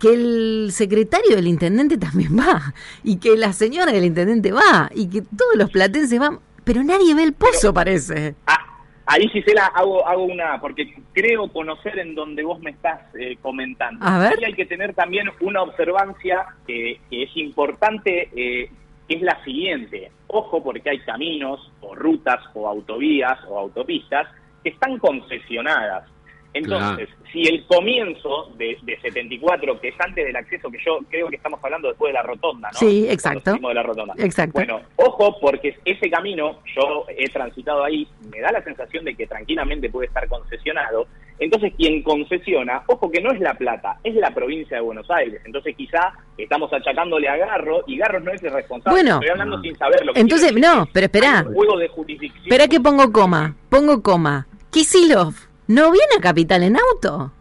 que 0.00 0.14
el 0.14 0.70
secretario 0.72 1.36
del 1.36 1.46
intendente 1.46 1.98
también 1.98 2.36
va, 2.36 2.74
y 3.04 3.16
que 3.16 3.36
la 3.36 3.52
señora 3.52 3.92
del 3.92 4.06
intendente 4.06 4.50
va, 4.50 4.90
y 4.94 5.08
que 5.08 5.20
todos 5.20 5.54
los 5.56 5.70
platenses 5.70 6.18
van. 6.18 6.40
Pero 6.72 6.84
nadie 6.84 7.16
ve 7.16 7.24
el 7.24 7.32
pozo, 7.32 7.74
parece. 7.74 8.36
Ah, 8.46 8.64
ahí, 9.04 9.28
Gisela, 9.30 9.72
hago, 9.74 10.06
hago 10.06 10.22
una, 10.22 10.60
porque 10.60 10.94
creo 11.12 11.52
conocer 11.52 11.98
en 11.98 12.14
donde 12.14 12.44
vos 12.44 12.60
me 12.60 12.70
estás 12.70 13.12
eh, 13.16 13.36
comentando. 13.42 14.06
A 14.06 14.20
ver. 14.20 14.38
hay 14.46 14.54
que 14.54 14.66
tener 14.66 14.94
también 14.94 15.26
una 15.40 15.62
observancia 15.62 16.46
que, 16.68 17.00
es 17.10 17.36
importante, 17.36 18.30
eh, 18.36 18.70
que 19.08 19.16
es 19.16 19.22
la 19.22 19.42
siguiente. 19.42 20.12
Ojo, 20.28 20.62
porque 20.62 20.90
hay 20.90 21.00
caminos, 21.00 21.72
o 21.80 21.96
rutas, 21.96 22.38
o 22.54 22.68
autovías, 22.68 23.40
o 23.48 23.58
autopistas, 23.58 24.28
que 24.62 24.68
están 24.68 24.96
concesionadas. 24.98 26.04
Entonces, 26.52 27.08
si 27.32 27.42
el 27.42 27.64
comienzo 27.66 28.50
de, 28.56 28.76
74, 29.00 29.80
que 29.80 29.88
es 29.88 29.94
antes 30.00 30.26
del 30.26 30.34
acceso, 30.34 30.70
que 30.70 30.78
yo 30.84 30.98
creo 31.08 31.28
que 31.28 31.36
estamos 31.36 31.60
hablando 31.62 31.88
después 31.88 32.10
de 32.10 32.14
la 32.14 32.22
rotonda, 32.22 32.70
¿no? 32.72 32.78
Sí, 32.78 33.06
exacto. 33.08 33.52
De 33.54 33.74
la 33.74 33.82
rotonda. 33.82 34.14
Exacto. 34.18 34.54
Bueno, 34.54 34.80
ojo, 34.96 35.38
porque 35.40 35.76
ese 35.84 36.10
camino, 36.10 36.58
yo 36.74 37.06
he 37.08 37.28
transitado 37.28 37.84
ahí, 37.84 38.06
me 38.32 38.40
da 38.40 38.50
la 38.50 38.62
sensación 38.62 39.04
de 39.04 39.14
que 39.14 39.26
tranquilamente 39.26 39.88
puede 39.90 40.08
estar 40.08 40.26
concesionado. 40.28 41.06
Entonces, 41.38 41.72
quien 41.76 42.02
concesiona, 42.02 42.82
ojo 42.86 43.10
que 43.10 43.20
no 43.20 43.32
es 43.32 43.40
La 43.40 43.54
Plata, 43.54 43.98
es 44.04 44.14
la 44.16 44.34
provincia 44.34 44.76
de 44.76 44.82
Buenos 44.82 45.10
Aires. 45.10 45.40
Entonces, 45.44 45.74
quizá 45.76 46.12
estamos 46.36 46.70
achacándole 46.72 47.28
a 47.28 47.36
Garro 47.36 47.82
y 47.86 47.96
Garro 47.96 48.20
no 48.20 48.32
es 48.32 48.42
el 48.42 48.52
responsable. 48.52 49.00
Bueno, 49.00 49.14
estoy 49.14 49.30
hablando 49.30 49.60
sin 49.62 49.76
saber 49.76 50.04
lo 50.04 50.12
que 50.12 50.20
Entonces, 50.20 50.52
no, 50.54 50.86
pero 50.92 51.06
espera. 51.06 51.44
Juego 51.44 51.78
de 51.78 51.88
jurisdicción. 51.88 52.42
Espera 52.42 52.68
que 52.68 52.80
pongo 52.80 53.10
coma, 53.12 53.54
pongo 53.70 54.02
coma. 54.02 54.46
Kisilov 54.70 55.49
¿No 55.70 55.92
viene 55.92 56.14
a 56.18 56.20
Capital 56.20 56.64
en 56.64 56.76
auto? 56.76 57.32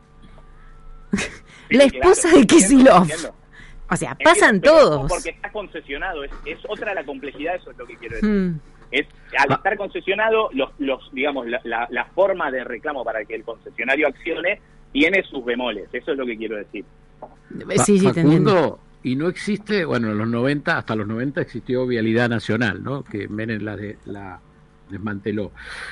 la 1.72 1.84
esposa 1.86 2.30
de 2.30 2.46
Kisilov. 2.46 3.08
O 3.90 3.96
sea, 3.96 4.16
pasan 4.24 4.62
todos. 4.62 5.10
Porque 5.10 5.32
está 5.32 5.52
concesionado, 5.52 6.24
es, 6.24 6.32
otra 6.68 6.94
la 6.94 7.04
complejidad, 7.04 7.56
eso 7.56 7.72
es 7.72 7.78
lo 7.80 7.88
que 7.88 7.98
quiero 7.98 8.18
decir. 8.18 8.30
Hmm. 8.30 8.60
Es, 8.92 9.08
al 9.36 9.52
estar 9.52 9.76
concesionado, 9.78 10.50
los, 10.54 10.70
los 10.78 11.12
digamos, 11.12 11.48
la, 11.48 12.06
forma 12.14 12.52
de 12.52 12.64
reclamo 12.64 13.04
para 13.04 13.26
que 13.26 13.34
el 13.34 13.44
concesionario 13.44 14.08
accione 14.08 14.62
tiene 14.92 15.24
sus 15.24 15.44
bemoles, 15.44 15.90
eso 15.92 16.12
es 16.12 16.18
lo 16.18 16.26
que 16.28 16.38
quiero 16.38 16.56
decir. 16.58 16.86
Sí, 17.84 17.98
sí, 17.98 18.00
Facundo, 18.00 18.80
y 19.02 19.16
no 19.16 19.28
existe, 19.28 19.86
bueno, 19.86 20.12
en 20.12 20.20
los 20.20 20.28
90, 20.28 20.78
hasta 20.78 20.96
los 20.96 21.08
90 21.08 21.42
existió 21.42 21.88
Vialidad 21.88 22.30
Nacional, 22.30 22.84
¿no? 22.84 23.04
Que 23.04 23.24
en 23.24 23.66
la 23.66 23.76
de 23.76 23.98
la 24.06 24.40
desmanteló, 24.90 25.52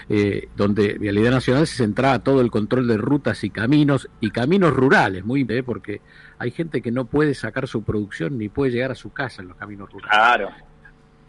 eh, 0.09 0.49
donde 0.55 0.97
Vialidad 0.97 1.31
Nacional 1.31 1.67
se 1.67 1.77
centraba 1.77 2.19
todo 2.19 2.41
el 2.41 2.51
control 2.51 2.87
de 2.87 2.97
rutas 2.97 3.43
y 3.43 3.49
caminos, 3.49 4.09
y 4.19 4.31
caminos 4.31 4.73
rurales, 4.73 5.25
muy 5.25 5.45
eh, 5.49 5.63
porque 5.63 6.01
hay 6.39 6.51
gente 6.51 6.81
que 6.81 6.91
no 6.91 7.05
puede 7.05 7.33
sacar 7.33 7.67
su 7.67 7.83
producción 7.83 8.37
ni 8.37 8.49
puede 8.49 8.71
llegar 8.71 8.91
a 8.91 8.95
su 8.95 9.11
casa 9.11 9.41
en 9.41 9.49
los 9.49 9.57
caminos 9.57 9.91
rurales. 9.91 10.11
Claro. 10.11 10.49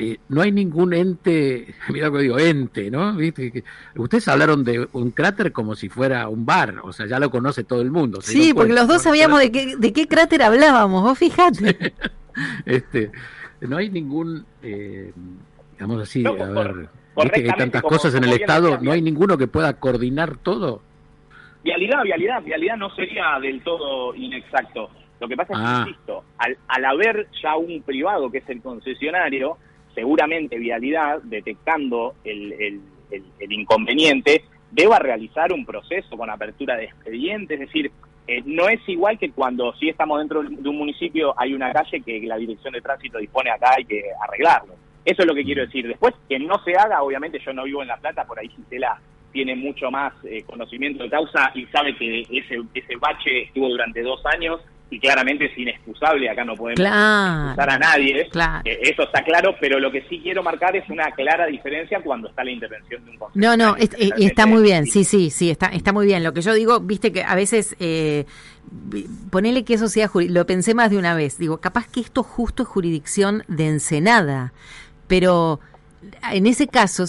Eh, 0.00 0.18
no 0.28 0.42
hay 0.42 0.52
ningún 0.52 0.94
ente, 0.94 1.74
mira 1.92 2.06
lo 2.06 2.14
que 2.14 2.22
digo, 2.22 2.38
ente, 2.38 2.90
¿no? 2.90 3.14
¿Viste? 3.14 3.64
Ustedes 3.96 4.28
hablaron 4.28 4.62
de 4.62 4.88
un 4.92 5.10
cráter 5.10 5.52
como 5.52 5.74
si 5.74 5.88
fuera 5.88 6.28
un 6.28 6.46
bar, 6.46 6.76
o 6.82 6.92
sea, 6.92 7.06
ya 7.06 7.18
lo 7.18 7.30
conoce 7.30 7.64
todo 7.64 7.82
el 7.82 7.90
mundo. 7.90 8.20
Sí, 8.20 8.54
porque 8.54 8.72
los 8.72 8.86
dos 8.86 9.02
sabíamos 9.02 9.40
de 9.40 9.50
qué, 9.50 9.76
de 9.76 9.92
qué 9.92 10.06
cráter 10.06 10.42
hablábamos, 10.42 11.02
vos 11.02 11.18
fíjate. 11.18 11.94
este, 12.66 13.10
no 13.60 13.76
hay 13.76 13.90
ningún, 13.90 14.46
eh, 14.62 15.12
digamos 15.78 16.02
así, 16.02 16.24
a 16.26 16.32
ver, 16.32 16.88
que 17.32 17.40
hay 17.40 17.56
tantas 17.56 17.82
cosas 17.82 18.14
en 18.16 18.24
el 18.24 18.32
Estado, 18.32 18.78
¿no 18.80 18.90
hay 18.90 19.00
ninguno 19.00 19.38
que 19.38 19.46
pueda 19.46 19.78
coordinar 19.78 20.36
todo? 20.38 20.82
vialidad, 21.62 22.02
vialidad, 22.02 22.42
vialidad 22.42 22.76
no 22.76 22.90
sería 22.94 23.38
del 23.40 23.62
todo 23.62 24.14
inexacto. 24.14 24.90
Lo 25.20 25.28
que 25.28 25.36
pasa 25.36 25.52
es 25.52 25.58
que, 25.58 25.64
ah. 25.64 25.84
insisto, 25.86 26.24
al, 26.38 26.56
al 26.68 26.84
haber 26.84 27.28
ya 27.42 27.56
un 27.56 27.82
privado 27.82 28.30
que 28.30 28.38
es 28.38 28.48
el 28.48 28.62
concesionario, 28.62 29.58
seguramente 29.94 30.58
vialidad, 30.58 31.20
detectando 31.22 32.14
el, 32.24 32.52
el, 32.52 32.80
el, 33.10 33.52
inconveniente, 33.52 34.44
deba 34.70 34.98
realizar 34.98 35.52
un 35.52 35.66
proceso 35.66 36.16
con 36.16 36.30
apertura 36.30 36.76
de 36.76 36.84
expediente, 36.84 37.54
es 37.54 37.60
decir, 37.60 37.90
eh, 38.28 38.42
no 38.44 38.68
es 38.68 38.80
igual 38.86 39.18
que 39.18 39.30
cuando 39.30 39.72
si 39.74 39.88
estamos 39.88 40.18
dentro 40.20 40.42
de 40.42 40.68
un 40.68 40.76
municipio 40.76 41.34
hay 41.38 41.54
una 41.54 41.72
calle 41.72 42.02
que 42.02 42.20
la 42.20 42.36
dirección 42.36 42.74
de 42.74 42.82
tránsito 42.82 43.18
dispone 43.18 43.50
acá 43.50 43.74
hay 43.76 43.84
que 43.84 44.04
arreglarlo. 44.22 44.74
Eso 45.08 45.22
es 45.22 45.26
lo 45.26 45.34
que 45.34 45.42
quiero 45.42 45.64
decir. 45.64 45.88
Después, 45.88 46.14
que 46.28 46.38
no 46.38 46.62
se 46.64 46.76
haga, 46.76 47.00
obviamente 47.00 47.38
yo 47.38 47.50
no 47.54 47.64
vivo 47.64 47.80
en 47.80 47.88
La 47.88 47.96
Plata, 47.96 48.26
por 48.26 48.38
ahí 48.38 48.48
Gisela 48.48 49.00
tiene 49.32 49.56
mucho 49.56 49.90
más 49.90 50.12
eh, 50.24 50.42
conocimiento 50.42 51.02
de 51.02 51.08
causa 51.08 51.50
y 51.54 51.64
sabe 51.66 51.96
que 51.96 52.20
ese, 52.30 52.60
ese 52.74 52.96
bache 52.96 53.44
estuvo 53.44 53.70
durante 53.70 54.02
dos 54.02 54.20
años 54.26 54.60
y 54.90 55.00
claramente 55.00 55.46
es 55.46 55.56
inexcusable, 55.56 56.28
acá 56.28 56.44
no 56.44 56.54
podemos 56.56 56.80
excusar 56.80 57.70
a 57.70 57.78
nadie, 57.78 58.20
eh, 58.20 58.78
eso 58.82 59.02
está 59.02 59.22
claro, 59.22 59.54
pero 59.60 59.78
lo 59.78 59.90
que 59.90 60.02
sí 60.08 60.20
quiero 60.22 60.42
marcar 60.42 60.76
es 60.76 60.88
una 60.90 61.10
clara 61.12 61.46
diferencia 61.46 62.00
cuando 62.02 62.28
está 62.28 62.44
la 62.44 62.50
intervención 62.50 63.04
de 63.04 63.10
un 63.12 63.16
consejo. 63.18 63.38
No, 63.38 63.56
no, 63.56 63.76
está 63.76 64.46
muy 64.46 64.62
bien, 64.62 64.86
sí, 64.86 65.04
sí, 65.04 65.30
sí, 65.30 65.50
está, 65.50 65.66
está 65.66 65.92
muy 65.92 66.06
bien. 66.06 66.24
Lo 66.24 66.32
que 66.32 66.40
yo 66.40 66.54
digo, 66.54 66.80
viste 66.80 67.12
que 67.12 67.22
a 67.22 67.34
veces, 67.34 67.76
eh, 67.80 68.24
ponele 69.30 69.64
que 69.64 69.74
eso 69.74 69.88
sea, 69.88 70.10
lo 70.14 70.46
pensé 70.46 70.74
más 70.74 70.90
de 70.90 70.98
una 70.98 71.14
vez, 71.14 71.38
digo, 71.38 71.60
capaz 71.60 71.86
que 71.90 72.00
esto 72.00 72.22
justo 72.22 72.62
es 72.62 72.68
jurisdicción 72.68 73.44
de 73.46 73.66
Ensenada, 73.68 74.52
pero 75.08 75.60
en 76.30 76.46
ese 76.46 76.68
caso, 76.68 77.04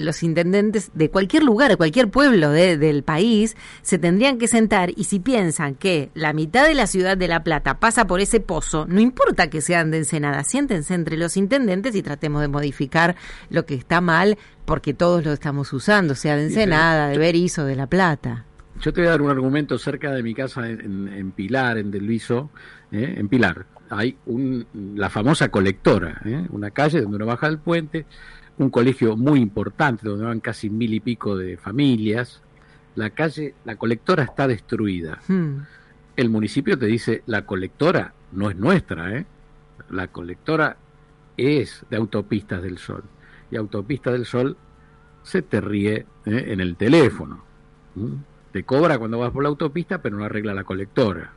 los 0.00 0.22
intendentes 0.22 0.90
de 0.94 1.10
cualquier 1.10 1.42
lugar, 1.42 1.70
de 1.70 1.76
cualquier 1.76 2.10
pueblo 2.10 2.50
del 2.50 3.02
país, 3.02 3.56
se 3.82 3.98
tendrían 3.98 4.38
que 4.38 4.48
sentar 4.48 4.90
y 4.94 5.04
si 5.04 5.18
piensan 5.18 5.74
que 5.74 6.10
la 6.14 6.32
mitad 6.32 6.66
de 6.66 6.74
la 6.74 6.86
ciudad 6.86 7.16
de 7.16 7.28
La 7.28 7.42
Plata 7.42 7.78
pasa 7.78 8.06
por 8.06 8.20
ese 8.20 8.40
pozo, 8.40 8.86
no 8.86 9.00
importa 9.00 9.48
que 9.48 9.60
sean 9.60 9.90
de 9.90 9.98
Ensenada, 9.98 10.44
siéntense 10.44 10.94
entre 10.94 11.16
los 11.16 11.36
intendentes 11.36 11.94
y 11.94 12.02
tratemos 12.02 12.42
de 12.42 12.48
modificar 12.48 13.16
lo 13.50 13.64
que 13.64 13.74
está 13.74 14.00
mal 14.00 14.36
porque 14.66 14.92
todos 14.92 15.24
lo 15.24 15.32
estamos 15.32 15.72
usando, 15.72 16.14
sea 16.14 16.36
de 16.36 16.44
Ensenada, 16.44 17.08
de 17.08 17.18
Berizo, 17.18 17.64
de 17.64 17.76
La 17.76 17.86
Plata. 17.86 18.44
Yo 18.80 18.92
te 18.92 19.00
voy 19.00 19.08
a 19.08 19.12
dar 19.12 19.22
un 19.22 19.30
argumento 19.30 19.78
cerca 19.78 20.12
de 20.12 20.22
mi 20.22 20.34
casa 20.34 20.68
en, 20.68 21.32
Pilar, 21.34 21.78
en 21.78 21.90
Delviso, 21.90 22.50
¿eh? 22.92 23.14
en 23.16 23.28
Pilar 23.28 23.66
hay 23.90 24.16
un, 24.26 24.66
la 24.96 25.10
famosa 25.10 25.50
colectora, 25.50 26.20
¿eh? 26.24 26.46
una 26.50 26.70
calle 26.70 27.00
donde 27.00 27.16
uno 27.16 27.26
baja 27.26 27.46
el 27.46 27.58
puente, 27.58 28.06
un 28.58 28.70
colegio 28.70 29.16
muy 29.16 29.40
importante 29.40 30.08
donde 30.08 30.24
van 30.24 30.40
casi 30.40 30.70
mil 30.70 30.92
y 30.94 31.00
pico 31.00 31.36
de 31.36 31.56
familias. 31.56 32.42
La 32.96 33.10
calle, 33.10 33.54
la 33.64 33.76
colectora 33.76 34.24
está 34.24 34.48
destruida. 34.48 35.20
Hmm. 35.28 35.58
El 36.16 36.30
municipio 36.30 36.76
te 36.76 36.86
dice, 36.86 37.22
la 37.26 37.46
colectora 37.46 38.12
no 38.32 38.50
es 38.50 38.56
nuestra, 38.56 39.16
¿eh? 39.16 39.26
la 39.90 40.08
colectora 40.08 40.76
es 41.36 41.84
de 41.88 41.96
Autopistas 41.96 42.62
del 42.62 42.78
Sol. 42.78 43.04
Y 43.50 43.56
Autopistas 43.56 44.12
del 44.12 44.26
Sol 44.26 44.56
se 45.22 45.42
te 45.42 45.60
ríe 45.60 46.06
¿eh? 46.26 46.44
en 46.48 46.60
el 46.60 46.76
teléfono. 46.76 47.44
Te 48.52 48.64
cobra 48.64 48.98
cuando 48.98 49.18
vas 49.18 49.30
por 49.30 49.42
la 49.42 49.48
autopista, 49.48 50.00
pero 50.00 50.16
no 50.16 50.24
arregla 50.24 50.54
la 50.54 50.64
colectora. 50.64 51.32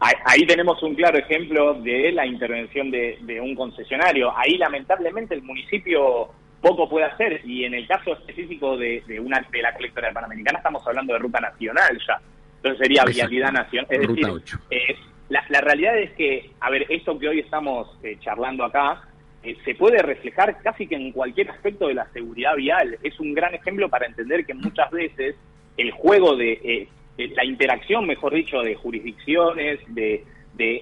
Ahí 0.00 0.46
tenemos 0.46 0.82
un 0.82 0.94
claro 0.94 1.18
ejemplo 1.18 1.74
de 1.74 2.10
la 2.12 2.24
intervención 2.24 2.90
de, 2.90 3.38
un 3.42 3.54
concesionario. 3.54 4.32
Ahí 4.34 4.56
lamentablemente 4.56 5.34
el 5.34 5.42
municipio 5.42 6.28
poco 6.62 6.88
puede 6.88 7.04
hacer 7.04 7.42
y 7.44 7.64
en 7.64 7.74
el 7.74 7.86
caso 7.86 8.14
específico 8.14 8.78
de, 8.78 9.02
una 9.22 9.46
de 9.50 9.62
la 9.62 9.74
colectora 9.74 10.08
de 10.08 10.14
Panamericana 10.14 10.58
estamos 10.58 10.86
hablando 10.86 11.12
de 11.12 11.18
ruta 11.18 11.40
nacional 11.40 11.98
ya. 12.06 12.18
Entonces 12.56 12.78
sería 12.78 13.04
vialidad 13.04 13.52
nacional. 13.52 13.86
Es 13.90 14.08
decir, 14.08 14.96
la, 15.28 15.60
realidad 15.60 15.98
es 15.98 16.12
que, 16.12 16.50
a 16.60 16.70
ver, 16.70 16.86
esto 16.88 17.18
que 17.18 17.28
hoy 17.28 17.40
estamos 17.40 17.88
eh, 18.02 18.16
charlando 18.20 18.64
acá 18.64 19.02
eh, 19.42 19.56
se 19.66 19.74
puede 19.74 20.00
reflejar 20.00 20.62
casi 20.62 20.86
que 20.86 20.96
en 20.96 21.12
cualquier 21.12 21.50
aspecto 21.50 21.88
de 21.88 21.94
la 21.94 22.10
seguridad 22.12 22.56
vial. 22.56 22.98
Es 23.02 23.20
un 23.20 23.34
gran 23.34 23.54
ejemplo 23.54 23.90
para 23.90 24.06
entender 24.06 24.46
que 24.46 24.54
muchas 24.54 24.90
veces 24.90 25.36
el 25.76 25.90
juego 25.90 26.36
de 26.36 26.88
eh, 27.18 27.32
la 27.34 27.44
interacción, 27.44 28.06
mejor 28.06 28.34
dicho, 28.34 28.60
de 28.62 28.74
jurisdicciones, 28.74 29.80
de, 29.88 30.24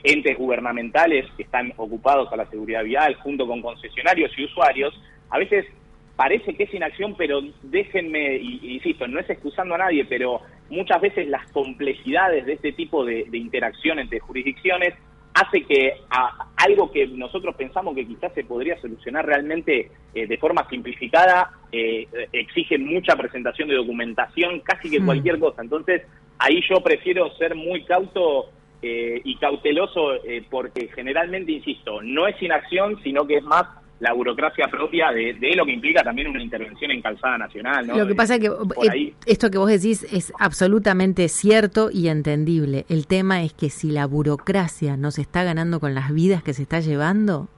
entes 0.02 0.36
gubernamentales 0.36 1.24
que 1.36 1.44
están 1.44 1.72
ocupados 1.76 2.32
a 2.32 2.36
la 2.36 2.46
seguridad 2.46 2.82
vial, 2.82 3.14
junto 3.16 3.46
con 3.46 3.62
concesionarios 3.62 4.36
y 4.36 4.44
usuarios, 4.44 5.00
a 5.30 5.38
veces 5.38 5.66
parece 6.16 6.54
que 6.54 6.64
es 6.64 6.74
inacción, 6.74 7.14
pero 7.16 7.40
déjenme, 7.62 8.38
y, 8.38 8.74
insisto, 8.74 9.06
no 9.06 9.20
es 9.20 9.30
excusando 9.30 9.76
a 9.76 9.78
nadie, 9.78 10.04
pero 10.04 10.40
muchas 10.68 11.00
veces 11.00 11.28
las 11.28 11.48
complejidades 11.52 12.44
de 12.46 12.54
este 12.54 12.72
tipo 12.72 13.04
de, 13.04 13.28
interacción 13.32 14.00
entre 14.00 14.18
jurisdicciones 14.18 14.94
hace 15.40 15.62
que 15.64 15.92
algo 16.56 16.90
que 16.90 17.06
nosotros 17.06 17.54
pensamos 17.54 17.94
que 17.94 18.06
quizás 18.06 18.32
se 18.34 18.44
podría 18.44 18.80
solucionar 18.80 19.24
realmente 19.26 19.90
eh, 20.14 20.26
de 20.26 20.38
forma 20.38 20.68
simplificada 20.68 21.52
eh, 21.70 22.08
exige 22.32 22.78
mucha 22.78 23.14
presentación 23.16 23.68
de 23.68 23.76
documentación, 23.76 24.60
casi 24.60 24.90
que 24.90 25.00
mm. 25.00 25.06
cualquier 25.06 25.38
cosa. 25.38 25.62
Entonces, 25.62 26.02
ahí 26.38 26.60
yo 26.68 26.82
prefiero 26.82 27.30
ser 27.36 27.54
muy 27.54 27.84
cauto 27.84 28.50
eh, 28.80 29.20
y 29.24 29.36
cauteloso 29.36 30.14
eh, 30.24 30.44
porque 30.48 30.88
generalmente, 30.94 31.50
insisto, 31.50 32.00
no 32.00 32.28
es 32.28 32.40
inacción, 32.40 33.00
sino 33.02 33.26
que 33.26 33.38
es 33.38 33.42
más 33.42 33.66
la 34.00 34.12
burocracia 34.12 34.68
propia 34.68 35.10
de, 35.10 35.34
lo 35.56 35.64
que 35.64 35.72
implica 35.72 36.02
también 36.02 36.28
una 36.28 36.42
intervención 36.42 36.90
en 36.90 37.02
calzada 37.02 37.38
nacional. 37.38 37.86
Lo 37.86 38.06
que 38.06 38.14
pasa 38.14 38.36
es 38.36 38.40
que 38.40 38.46
eh, 38.46 39.14
esto 39.26 39.50
que 39.50 39.58
vos 39.58 39.68
decís 39.68 40.06
es 40.12 40.32
absolutamente 40.38 41.28
cierto 41.28 41.90
y 41.92 42.08
entendible. 42.08 42.86
El 42.88 43.06
tema 43.06 43.42
es 43.42 43.52
que 43.52 43.70
si 43.70 43.90
la 43.90 44.06
burocracia 44.06 44.96
nos 44.96 45.18
está 45.18 45.42
ganando 45.42 45.80
con 45.80 45.94
las 45.94 46.12
vidas 46.12 46.42
que 46.42 46.54
se 46.54 46.62
está 46.62 46.80
llevando, 46.80 47.48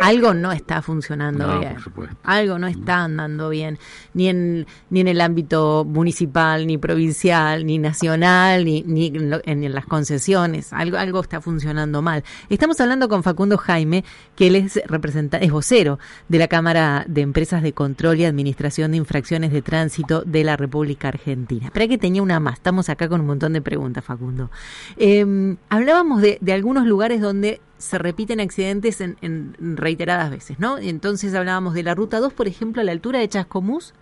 algo 0.00 0.34
no 0.34 0.52
está 0.52 0.82
funcionando 0.82 1.58
bien. 1.58 1.76
Algo 2.22 2.58
no 2.58 2.68
está 2.68 3.04
andando 3.04 3.48
bien, 3.48 3.78
ni 4.14 4.28
en, 4.28 4.66
ni 4.90 5.00
en 5.00 5.08
el 5.08 5.20
ámbito 5.20 5.84
municipal, 5.84 6.66
ni 6.66 6.78
provincial, 6.78 7.66
ni 7.66 7.78
nacional, 7.78 8.64
ni, 8.64 8.82
ni 8.82 9.06
en, 9.06 9.72
las 9.72 9.86
concesiones. 9.86 10.72
Algo, 10.72 10.96
algo 10.96 11.20
está 11.20 11.40
funcionando 11.40 12.02
mal. 12.02 12.22
Estamos 12.48 12.80
hablando 12.80 13.08
con 13.08 13.22
Facundo 13.22 13.58
Jaime, 13.58 14.04
que 14.36 14.46
él 14.46 14.56
es 14.56 14.80
representante, 14.86 15.44
es 15.44 15.52
vocero 15.52 15.87
de 16.28 16.38
la 16.38 16.48
Cámara 16.48 17.04
de 17.08 17.22
Empresas 17.22 17.62
de 17.62 17.72
Control 17.72 18.18
y 18.20 18.24
Administración 18.24 18.90
de 18.90 18.98
Infracciones 18.98 19.52
de 19.52 19.62
Tránsito 19.62 20.22
de 20.26 20.44
la 20.44 20.56
República 20.56 21.08
Argentina. 21.08 21.66
Espera 21.66 21.88
que 21.88 21.96
tenía 21.96 22.22
una 22.22 22.40
más. 22.40 22.54
Estamos 22.54 22.88
acá 22.88 23.08
con 23.08 23.20
un 23.22 23.26
montón 23.26 23.52
de 23.52 23.62
preguntas, 23.62 24.04
Facundo. 24.04 24.50
Em, 24.96 25.56
hablábamos 25.68 26.20
de, 26.20 26.38
algunos 26.52 26.86
lugares 26.86 27.20
donde 27.20 27.60
se 27.78 27.96
repiten 27.98 28.40
accidentes 28.40 29.00
en, 29.00 29.54
reiteradas 29.76 30.30
veces, 30.30 30.58
¿no? 30.58 30.78
Entonces 30.78 31.34
hablábamos 31.34 31.74
de 31.74 31.84
la 31.84 31.94
Ruta 31.94 32.18
2, 32.18 32.32
por 32.32 32.48
ejemplo, 32.48 32.82
a 32.82 32.84
la 32.84 32.92
altura 32.92 33.20
de 33.20 33.28
Chascomús. 33.28 33.94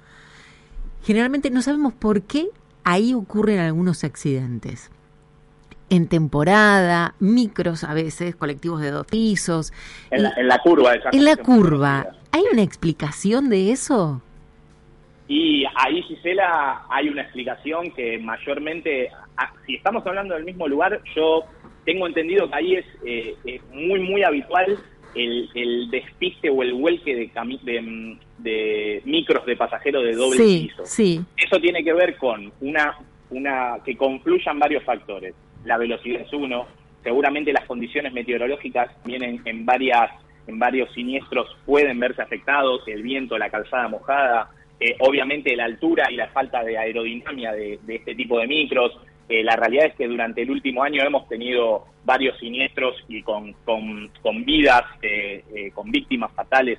Generalmente 1.03 1.51
no 1.51 1.63
sabemos 1.63 1.93
por 1.93 2.23
qué 2.23 2.49
ahí 2.85 3.15
ocurren 3.15 3.59
algunos 3.59 4.03
accidentes 4.03 4.91
en 5.91 6.09
temporada, 6.09 7.15
micros 7.21 7.85
a 7.85 7.95
veces, 7.95 8.35
colectivos 8.37 8.81
de 8.81 8.91
dos 8.91 9.07
pisos. 9.07 9.73
En, 10.11 10.23
la, 10.23 10.59
curva. 10.59 10.95
En 11.13 11.25
la 11.25 11.37
curva. 11.37 12.07
¿Hay 12.33 12.43
una 12.53 12.63
explicación 12.63 13.49
de 13.49 13.71
eso? 13.71 14.21
Y 15.29 15.65
ahí, 15.75 16.03
Gisela, 16.03 16.83
hay 16.91 17.09
una 17.09 17.23
explicación 17.23 17.91
que 17.93 18.19
mayormente, 18.19 19.11
si 19.67 19.75
estamos 19.75 20.07
hablando 20.07 20.35
del 20.35 20.45
mismo 20.45 20.69
lugar, 20.69 21.01
yo 21.15 21.45
tengo 21.85 22.07
entendido 22.07 22.49
que 22.49 22.55
ahí 22.55 22.75
es 22.75 22.87
eh, 23.05 23.61
muy, 23.73 24.01
muy 24.01 24.23
habitual 24.23 24.79
el, 25.15 25.89
despiste 25.91 26.51
o 26.51 26.63
el 26.63 26.75
vuelque 26.75 27.15
de, 27.15 27.31
de, 27.63 28.19
de, 28.39 29.03
micros 29.05 29.47
de 29.47 29.57
pasajeros 29.57 30.05
de 30.05 30.15
doble 30.15 30.39
piso. 30.39 30.83
Sí. 30.85 31.21
Eso 31.37 31.59
tiene 31.59 31.83
que 31.83 31.93
ver 31.93 32.17
con 32.17 32.53
una, 32.61 32.99
una 33.31 33.79
que 33.85 33.97
confluyan 33.97 34.59
varios 34.59 34.85
factores 34.85 35.35
la 35.67 35.77
velocidad 35.77 36.23
es 36.23 36.33
uno, 36.33 36.67
seguramente 37.03 37.53
las 37.53 37.67
condiciones 37.67 38.13
meteorológicas 38.13 38.91
vienen 39.05 39.43
en 39.45 39.67
varias 39.67 40.11
en 40.47 40.59
varios 40.61 40.93
siniestros 40.93 41.57
pueden 41.67 41.99
verse 41.99 42.23
afectados, 42.23 42.83
el 42.87 43.03
viento, 43.03 43.37
la 43.37 43.51
calzada 43.51 43.89
mojada, 43.89 44.51
eh, 44.79 44.95
obviamente 45.01 45.57
la 45.57 45.65
altura 45.65 46.11
y 46.11 46.17
la 46.17 46.29
falta 46.29 46.63
de 46.63 46.79
aerodinámica 46.79 47.53
de, 47.53 47.81
este 47.89 48.15
tipo 48.15 48.39
de 48.39 48.47
micros. 48.47 48.97
Eh, 49.29 49.43
la 49.43 49.57
realidad 49.57 49.87
es 49.87 49.95
que 49.97 50.07
durante 50.07 50.43
el 50.43 50.51
último 50.51 50.85
año 50.85 51.03
hemos 51.03 51.29
tenido 51.29 51.87
varios 52.05 52.39
siniestros 52.39 52.95
y 53.09 53.23
con, 53.23 53.55
con, 53.65 54.45
vidas, 54.45 54.85
eh, 55.03 55.73
con 55.75 55.91
víctimas 55.91 56.31
fatales 56.33 56.79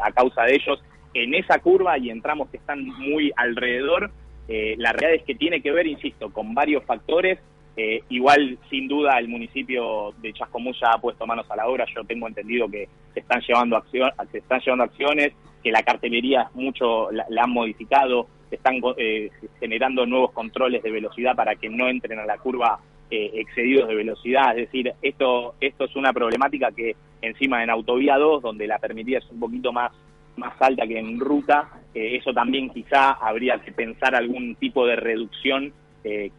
a 0.00 0.12
causa 0.12 0.44
de 0.44 0.54
ellos. 0.54 0.80
En 1.12 1.34
esa 1.34 1.58
curva 1.58 1.98
y 1.98 2.10
en 2.10 2.22
tramos 2.22 2.48
que 2.50 2.58
están 2.58 2.84
muy 2.84 3.32
alrededor, 3.36 4.12
la 4.46 4.92
realidad 4.92 5.20
es 5.20 5.26
que 5.26 5.34
tiene 5.34 5.60
que 5.60 5.72
ver, 5.72 5.88
insisto, 5.88 6.32
con 6.32 6.54
varios 6.54 6.84
factores 6.84 7.40
eh, 7.76 8.02
igual, 8.08 8.58
sin 8.70 8.88
duda, 8.88 9.18
el 9.18 9.28
municipio 9.28 10.14
de 10.22 10.32
Chascomús 10.32 10.78
ya 10.80 10.92
ha 10.92 11.00
puesto 11.00 11.26
manos 11.26 11.50
a 11.50 11.56
la 11.56 11.68
obra. 11.68 11.84
Yo 11.94 12.04
tengo 12.04 12.26
entendido 12.26 12.68
que 12.68 12.88
se 13.12 13.20
están 13.20 13.42
llevando, 13.42 13.76
acción, 13.76 14.10
se 14.32 14.38
están 14.38 14.60
llevando 14.60 14.84
acciones, 14.84 15.32
que 15.62 15.70
la 15.70 15.82
cartelería 15.82 16.50
mucho 16.54 17.10
la, 17.10 17.26
han 17.42 17.50
modificado. 17.50 18.28
están 18.50 18.80
eh, 18.96 19.30
generando 19.60 20.06
nuevos 20.06 20.32
controles 20.32 20.82
de 20.82 20.90
velocidad 20.90 21.36
para 21.36 21.56
que 21.56 21.68
no 21.68 21.88
entren 21.88 22.18
a 22.18 22.24
la 22.24 22.38
curva 22.38 22.80
eh, 23.10 23.30
excedidos 23.34 23.88
de 23.88 23.94
velocidad. 23.94 24.58
Es 24.58 24.66
decir, 24.66 24.92
esto, 25.02 25.54
esto 25.60 25.84
es 25.84 25.96
una 25.96 26.12
problemática 26.12 26.72
que 26.72 26.96
encima 27.20 27.62
en 27.62 27.70
autovía 27.70 28.16
2, 28.16 28.42
donde 28.42 28.66
la 28.66 28.78
permitida 28.78 29.18
es 29.18 29.30
un 29.30 29.40
poquito 29.40 29.72
más, 29.72 29.92
más 30.36 30.54
alta 30.60 30.86
que 30.86 30.98
en 30.98 31.20
ruta, 31.20 31.68
eh, 31.94 32.16
eso 32.16 32.32
también 32.32 32.70
quizá 32.70 33.12
habría 33.12 33.58
que 33.58 33.72
pensar 33.72 34.14
algún 34.14 34.54
tipo 34.56 34.86
de 34.86 34.96
reducción 34.96 35.72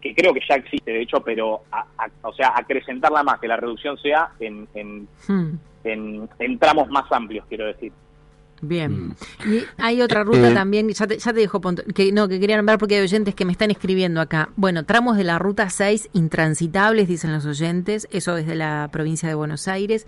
que 0.01 0.15
creo 0.15 0.33
que 0.33 0.41
ya 0.47 0.55
existe, 0.55 0.91
de 0.91 1.01
hecho, 1.01 1.21
pero 1.21 1.63
o 2.21 2.33
sea, 2.33 2.53
acrecentarla 2.55 3.23
más, 3.23 3.39
que 3.39 3.47
la 3.47 3.57
reducción 3.57 3.97
sea 3.97 4.31
en, 4.39 4.67
en, 4.73 5.07
hmm. 5.27 5.59
en 5.83 6.59
tramos 6.59 6.89
más 6.89 7.11
amplios, 7.11 7.45
quiero 7.47 7.65
decir. 7.65 7.91
Bien. 8.61 9.09
Mm. 9.09 9.13
Y 9.45 9.63
hay 9.77 10.01
otra 10.01 10.23
ruta 10.23 10.49
eh, 10.49 10.53
también, 10.53 10.89
ya 10.89 11.07
te, 11.07 11.17
ya 11.17 11.33
te 11.33 11.39
dejo, 11.39 11.61
que 11.93 12.11
no, 12.11 12.27
que 12.27 12.39
quería 12.39 12.57
nombrar 12.57 12.79
porque 12.79 12.95
hay 12.95 13.01
oyentes 13.01 13.35
que 13.35 13.45
me 13.45 13.51
están 13.51 13.71
escribiendo 13.71 14.21
acá. 14.21 14.49
Bueno, 14.55 14.85
tramos 14.85 15.17
de 15.17 15.23
la 15.23 15.39
ruta 15.39 15.69
6 15.69 16.09
intransitables, 16.13 17.07
dicen 17.07 17.31
los 17.31 17.45
oyentes, 17.45 18.07
eso 18.11 18.35
desde 18.35 18.55
la 18.55 18.89
provincia 18.91 19.29
de 19.29 19.35
Buenos 19.35 19.67
Aires. 19.67 20.07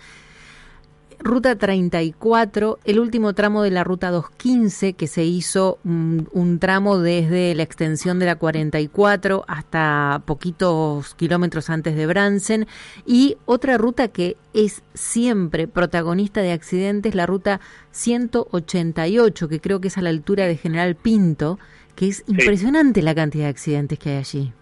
Ruta 1.22 1.58
34, 1.58 2.80
el 2.86 3.00
último 3.00 3.34
tramo 3.34 3.62
de 3.62 3.72
la 3.72 3.84
Ruta 3.84 4.10
215 4.10 4.94
que 4.94 5.08
se 5.08 5.26
hizo 5.26 5.78
un, 5.84 6.60
tramo 6.60 6.98
desde 6.98 7.54
la 7.56 7.64
extensión 7.64 8.20
de 8.20 8.26
la 8.26 8.38
44 8.38 9.44
hasta 9.48 10.22
poquitos 10.26 11.16
kilómetros 11.16 11.70
antes 11.70 11.98
de 11.98 12.08
Bransen. 12.08 12.68
Y 13.06 13.36
otra 13.46 13.78
ruta 13.78 14.08
que 14.08 14.38
es 14.54 14.82
siempre 14.94 15.68
protagonista 15.68 16.42
de 16.42 16.54
accidentes, 16.54 17.16
la 17.16 17.26
Ruta 17.26 17.60
188 17.92 19.50
que 19.50 19.60
creo 19.60 19.82
que 19.82 19.90
es 19.90 19.98
a 19.98 20.02
la 20.02 20.10
altura 20.10 20.46
de 20.46 20.56
General 20.56 20.96
Pinto, 20.96 21.60
que 21.96 22.08
es 22.08 22.24
impresionante 22.28 23.02
la 23.02 23.14
cantidad 23.14 23.44
de 23.44 23.50
accidentes 23.50 24.00
que 24.00 24.12
hay 24.12 24.18
allí 24.18 24.54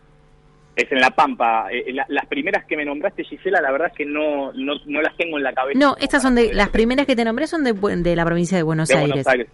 es 0.77 0.91
en 0.91 0.99
La 0.99 1.09
Pampa. 1.09 1.67
Eh, 1.71 1.93
las 2.07 2.25
primeras 2.27 2.65
que 2.65 2.77
me 2.77 2.85
nombraste, 2.85 3.23
Gisela, 3.23 3.59
la 3.61 3.71
verdad 3.71 3.87
es 3.87 3.97
que 3.97 4.05
no, 4.05 4.53
no, 4.53 4.73
no 4.85 5.01
las 5.01 5.17
tengo 5.17 5.37
en 5.37 5.43
la 5.43 5.53
cabeza. 5.53 5.79
No, 5.79 5.95
estas 5.99 6.21
son 6.21 6.35
de, 6.35 6.53
las 6.53 6.69
primeras 6.69 7.07
que 7.07 7.15
te 7.15 7.25
nombré 7.25 7.47
son 7.47 7.63
de, 7.63 7.73
de 7.73 8.15
la 8.15 8.25
provincia 8.25 8.57
de 8.57 8.63
Buenos, 8.63 8.89
Aires. 8.91 9.47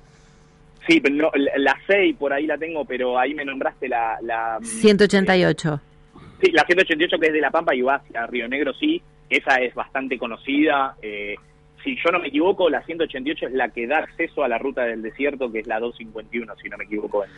Sí, 0.85 0.99
pero 0.99 1.15
no, 1.15 1.31
la 1.57 1.77
6 1.87 2.17
por 2.17 2.33
ahí 2.33 2.45
la 2.45 2.57
tengo, 2.57 2.83
pero 2.83 3.17
ahí 3.17 3.33
me 3.33 3.45
nombraste 3.45 3.87
la... 3.87 4.17
la 4.21 4.59
188. 4.61 5.81
Mm, 6.13 6.19
sí, 6.41 6.51
la 6.51 6.65
188 6.65 7.17
que 7.17 7.27
es 7.27 7.33
de 7.33 7.39
La 7.39 7.51
Pampa 7.51 7.73
y 7.73 7.81
va 7.81 7.95
hacia 7.95 8.27
Río 8.27 8.49
Negro, 8.49 8.73
sí, 8.73 9.01
esa 9.29 9.55
es 9.61 9.73
bastante 9.73 10.17
conocida. 10.17 10.95
Eh, 11.01 11.35
si 11.83 11.95
yo 12.03 12.11
no 12.11 12.19
me 12.19 12.27
equivoco, 12.27 12.69
la 12.69 12.83
188 12.83 13.47
es 13.47 13.53
la 13.53 13.69
que 13.69 13.87
da 13.87 13.99
acceso 13.99 14.43
a 14.43 14.47
la 14.47 14.57
ruta 14.57 14.83
del 14.83 15.01
desierto, 15.01 15.51
que 15.51 15.59
es 15.59 15.67
la 15.67 15.79
251, 15.79 16.55
si 16.61 16.69
no 16.69 16.77
me 16.77 16.85
equivoco, 16.85 17.23
en, 17.23 17.31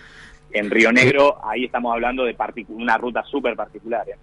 en 0.54 0.72
Río 0.72 0.92
Negro, 0.92 1.38
ahí 1.44 1.66
estamos 1.66 1.94
hablando 1.94 2.26
de 2.26 2.36
una 2.70 2.98
ruta 2.98 3.24
súper 3.24 3.56
particular. 3.56 4.08
¿eh? 4.08 4.16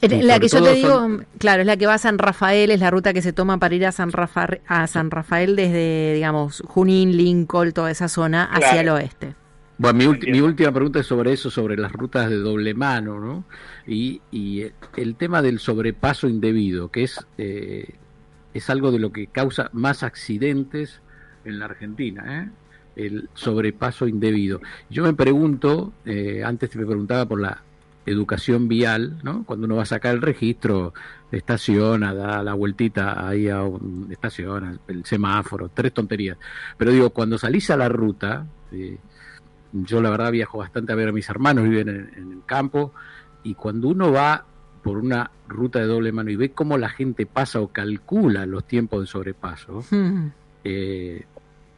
La 0.00 0.38
que 0.38 0.48
yo 0.48 0.62
te 0.62 0.74
digo, 0.74 1.08
claro, 1.38 1.62
es 1.62 1.66
la 1.66 1.76
que 1.76 1.86
va 1.86 1.94
a 1.94 1.98
San 1.98 2.18
Rafael, 2.18 2.70
es 2.70 2.80
la 2.80 2.90
ruta 2.90 3.12
que 3.12 3.22
se 3.22 3.32
toma 3.32 3.58
para 3.58 3.74
ir 3.74 3.86
a 3.86 3.92
San, 3.92 4.12
Rafael, 4.12 4.60
a 4.66 4.86
San 4.86 5.10
Rafael 5.10 5.56
desde, 5.56 6.14
digamos, 6.14 6.62
Junín, 6.66 7.16
Lincoln, 7.16 7.72
toda 7.72 7.90
esa 7.90 8.08
zona, 8.08 8.44
hacia 8.44 8.80
el 8.80 8.88
oeste. 8.90 9.34
Bueno, 9.78 9.98
mi, 9.98 10.30
mi, 10.30 10.40
última 10.40 10.70
pregunta 10.72 11.00
es 11.00 11.06
sobre 11.06 11.32
eso, 11.32 11.50
sobre 11.50 11.76
las 11.76 11.92
rutas 11.92 12.30
de 12.30 12.36
doble 12.36 12.74
mano, 12.74 13.18
¿no? 13.18 13.44
Y, 13.86 14.20
y 14.30 14.66
el 14.96 15.16
tema 15.16 15.42
del 15.42 15.58
sobrepaso 15.58 16.28
indebido, 16.28 16.90
que 16.90 17.04
es, 17.04 17.26
eh, 17.38 17.94
es 18.54 18.70
algo 18.70 18.90
de 18.90 18.98
lo 18.98 19.12
que 19.12 19.26
causa 19.26 19.68
más 19.72 20.02
accidentes 20.02 21.00
en 21.44 21.58
la 21.58 21.66
Argentina, 21.66 22.42
¿eh? 22.42 22.50
el 22.96 23.28
sobrepaso 23.34 24.06
indebido. 24.06 24.60
Yo 24.88 25.02
me 25.02 25.12
pregunto, 25.12 25.92
eh, 26.04 26.42
antes 26.44 26.74
me 26.76 26.86
preguntaba 26.86 27.26
por 27.26 27.40
la 27.40 27.62
educación 28.06 28.68
vial, 28.68 29.18
¿no? 29.22 29.44
Cuando 29.44 29.66
uno 29.66 29.76
va 29.76 29.82
a 29.82 29.86
sacar 29.86 30.14
el 30.14 30.22
registro, 30.22 30.92
estaciona, 31.30 32.14
da 32.14 32.42
la 32.42 32.54
vueltita 32.54 33.26
ahí 33.26 33.48
a 33.48 33.62
un 33.62 34.08
estaciona, 34.10 34.78
el 34.88 35.04
semáforo, 35.04 35.70
tres 35.72 35.92
tonterías. 35.92 36.36
Pero 36.76 36.92
digo, 36.92 37.10
cuando 37.10 37.38
salís 37.38 37.70
a 37.70 37.76
la 37.76 37.88
ruta, 37.88 38.46
eh, 38.72 38.98
yo 39.72 40.00
la 40.00 40.10
verdad 40.10 40.32
viajo 40.32 40.58
bastante 40.58 40.92
a 40.92 40.96
ver 40.96 41.08
a 41.08 41.12
mis 41.12 41.28
hermanos, 41.28 41.64
viven 41.64 41.88
en, 41.88 42.32
el 42.32 42.44
campo, 42.46 42.92
y 43.42 43.54
cuando 43.54 43.88
uno 43.88 44.12
va 44.12 44.44
por 44.84 44.98
una 44.98 45.30
ruta 45.48 45.80
de 45.80 45.86
doble 45.86 46.12
mano 46.12 46.30
y 46.30 46.36
ve 46.36 46.50
cómo 46.50 46.76
la 46.76 46.90
gente 46.90 47.24
pasa 47.24 47.60
o 47.60 47.68
calcula 47.68 48.44
los 48.44 48.64
tiempos 48.64 49.00
de 49.00 49.06
sobrepaso, 49.06 49.82
hmm. 49.90 50.26
eh, 50.62 51.24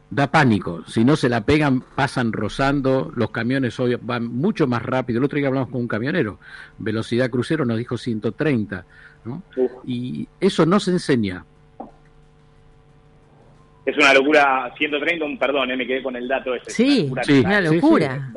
da 0.09 0.29
pánico. 0.29 0.83
Si 0.85 1.05
no 1.05 1.15
se 1.15 1.29
la 1.29 1.41
pegan, 1.45 1.79
pasan 1.79 2.33
rozando, 2.33 3.09
los 3.15 3.31
camiones 3.31 3.79
hoy 3.79 3.97
van 4.01 4.27
mucho 4.27 4.67
más 4.67 4.83
rápido. 4.83 5.19
El 5.19 5.25
otro 5.25 5.37
día 5.37 5.47
hablamos 5.47 5.69
con 5.69 5.81
un 5.81 5.87
camionero, 5.87 6.37
velocidad 6.77 7.29
crucero 7.29 7.63
nos 7.63 7.77
dijo 7.77 7.97
130, 7.97 8.85
¿no? 9.23 9.41
Y 9.85 10.27
eso 10.41 10.65
no 10.65 10.81
se 10.81 10.91
enseña. 10.91 11.45
Es 13.85 13.95
una 13.95 14.13
locura, 14.13 14.73
130, 14.77 15.23
un 15.23 15.39
perdón, 15.39 15.71
eh, 15.71 15.77
me 15.77 15.87
quedé 15.87 16.03
con 16.03 16.17
el 16.17 16.27
dato 16.27 16.53
ese. 16.53 16.71
Sí, 16.71 17.09
sí, 17.23 17.39
una 17.39 17.61
locura. 17.61 18.33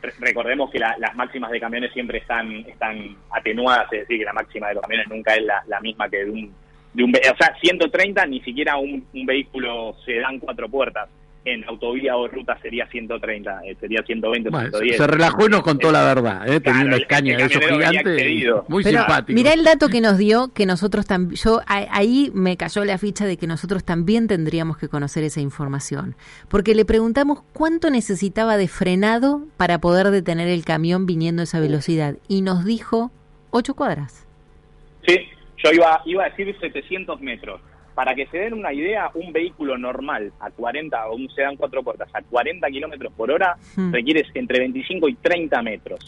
Recordemos 0.00 0.70
que 0.70 0.78
las 0.78 1.14
máximas 1.16 1.50
de 1.50 1.60
camiones 1.60 1.92
siempre 1.92 2.18
están, 2.18 2.50
están 2.66 3.16
atenuadas, 3.30 3.92
es 3.92 4.00
decir, 4.00 4.18
que 4.18 4.24
la 4.24 4.32
máxima 4.32 4.68
de 4.68 4.74
los 4.74 4.82
camiones 4.82 5.08
nunca 5.08 5.34
es 5.34 5.44
la 5.44 5.80
misma 5.80 6.08
que 6.08 6.24
de 6.24 6.30
un 6.30 6.54
de 6.92 7.04
un, 7.04 7.14
o 7.14 7.36
sea, 7.36 7.54
130 7.60 8.26
ni 8.26 8.40
siquiera 8.40 8.76
un, 8.76 9.06
un 9.12 9.26
vehículo 9.26 9.94
dan 10.20 10.38
cuatro 10.38 10.68
puertas. 10.68 11.08
En 11.44 11.64
autovía 11.64 12.16
o 12.16 12.28
ruta 12.28 12.58
sería 12.60 12.86
130, 12.88 13.60
eh, 13.64 13.76
sería 13.80 14.02
120, 14.02 14.50
110. 14.50 14.96
Se 14.96 15.06
relajó 15.06 15.46
y 15.46 15.48
nos 15.48 15.62
contó 15.62 15.90
la 15.90 16.04
verdad, 16.04 16.46
¿eh? 16.48 16.60
tenía 16.60 16.84
una 16.84 16.96
escaña 16.96 17.36
de 17.36 17.44
esos 17.44 17.64
gigantes, 17.64 18.44
muy 18.68 18.84
simpático. 18.84 19.34
Mirá 19.34 19.54
el 19.54 19.64
dato 19.64 19.88
que 19.88 20.00
nos 20.00 20.18
dio, 20.18 20.52
que 20.52 20.66
nosotros 20.66 21.06
también, 21.06 21.36
yo 21.36 21.60
ahí 21.66 22.30
me 22.34 22.56
cayó 22.56 22.84
la 22.84 22.98
ficha 22.98 23.24
de 23.24 23.36
que 23.36 23.46
nosotros 23.46 23.84
también 23.84 24.26
tendríamos 24.26 24.76
que 24.76 24.88
conocer 24.88 25.24
esa 25.24 25.40
información, 25.40 26.16
porque 26.48 26.74
le 26.74 26.84
preguntamos 26.84 27.42
cuánto 27.52 27.90
necesitaba 27.90 28.56
de 28.56 28.68
frenado 28.68 29.42
para 29.56 29.78
poder 29.78 30.10
detener 30.10 30.48
el 30.48 30.64
camión 30.64 31.06
viniendo 31.06 31.40
a 31.40 31.44
esa 31.44 31.60
velocidad, 31.60 32.16
y 32.28 32.42
nos 32.42 32.64
dijo 32.64 33.10
ocho 33.50 33.74
cuadras. 33.74 34.26
Sí, 35.06 35.16
yo 35.64 35.72
iba, 35.72 36.02
iba 36.04 36.24
a 36.24 36.30
decir 36.30 36.54
700 36.60 37.20
metros. 37.20 37.60
Para 37.98 38.14
que 38.14 38.28
se 38.28 38.38
den 38.38 38.54
una 38.54 38.72
idea, 38.72 39.10
un 39.14 39.32
vehículo 39.32 39.76
normal 39.76 40.32
a 40.38 40.52
40 40.52 41.08
o 41.08 41.16
un 41.16 41.28
sedán 41.30 41.56
cuatro 41.56 41.82
puertas 41.82 42.08
a 42.14 42.22
40 42.22 42.64
kilómetros 42.68 43.12
por 43.12 43.28
hora 43.28 43.56
hmm. 43.74 43.90
requiere 43.92 44.24
entre 44.34 44.60
25 44.60 45.08
y 45.08 45.14
30 45.16 45.62
metros. 45.62 45.98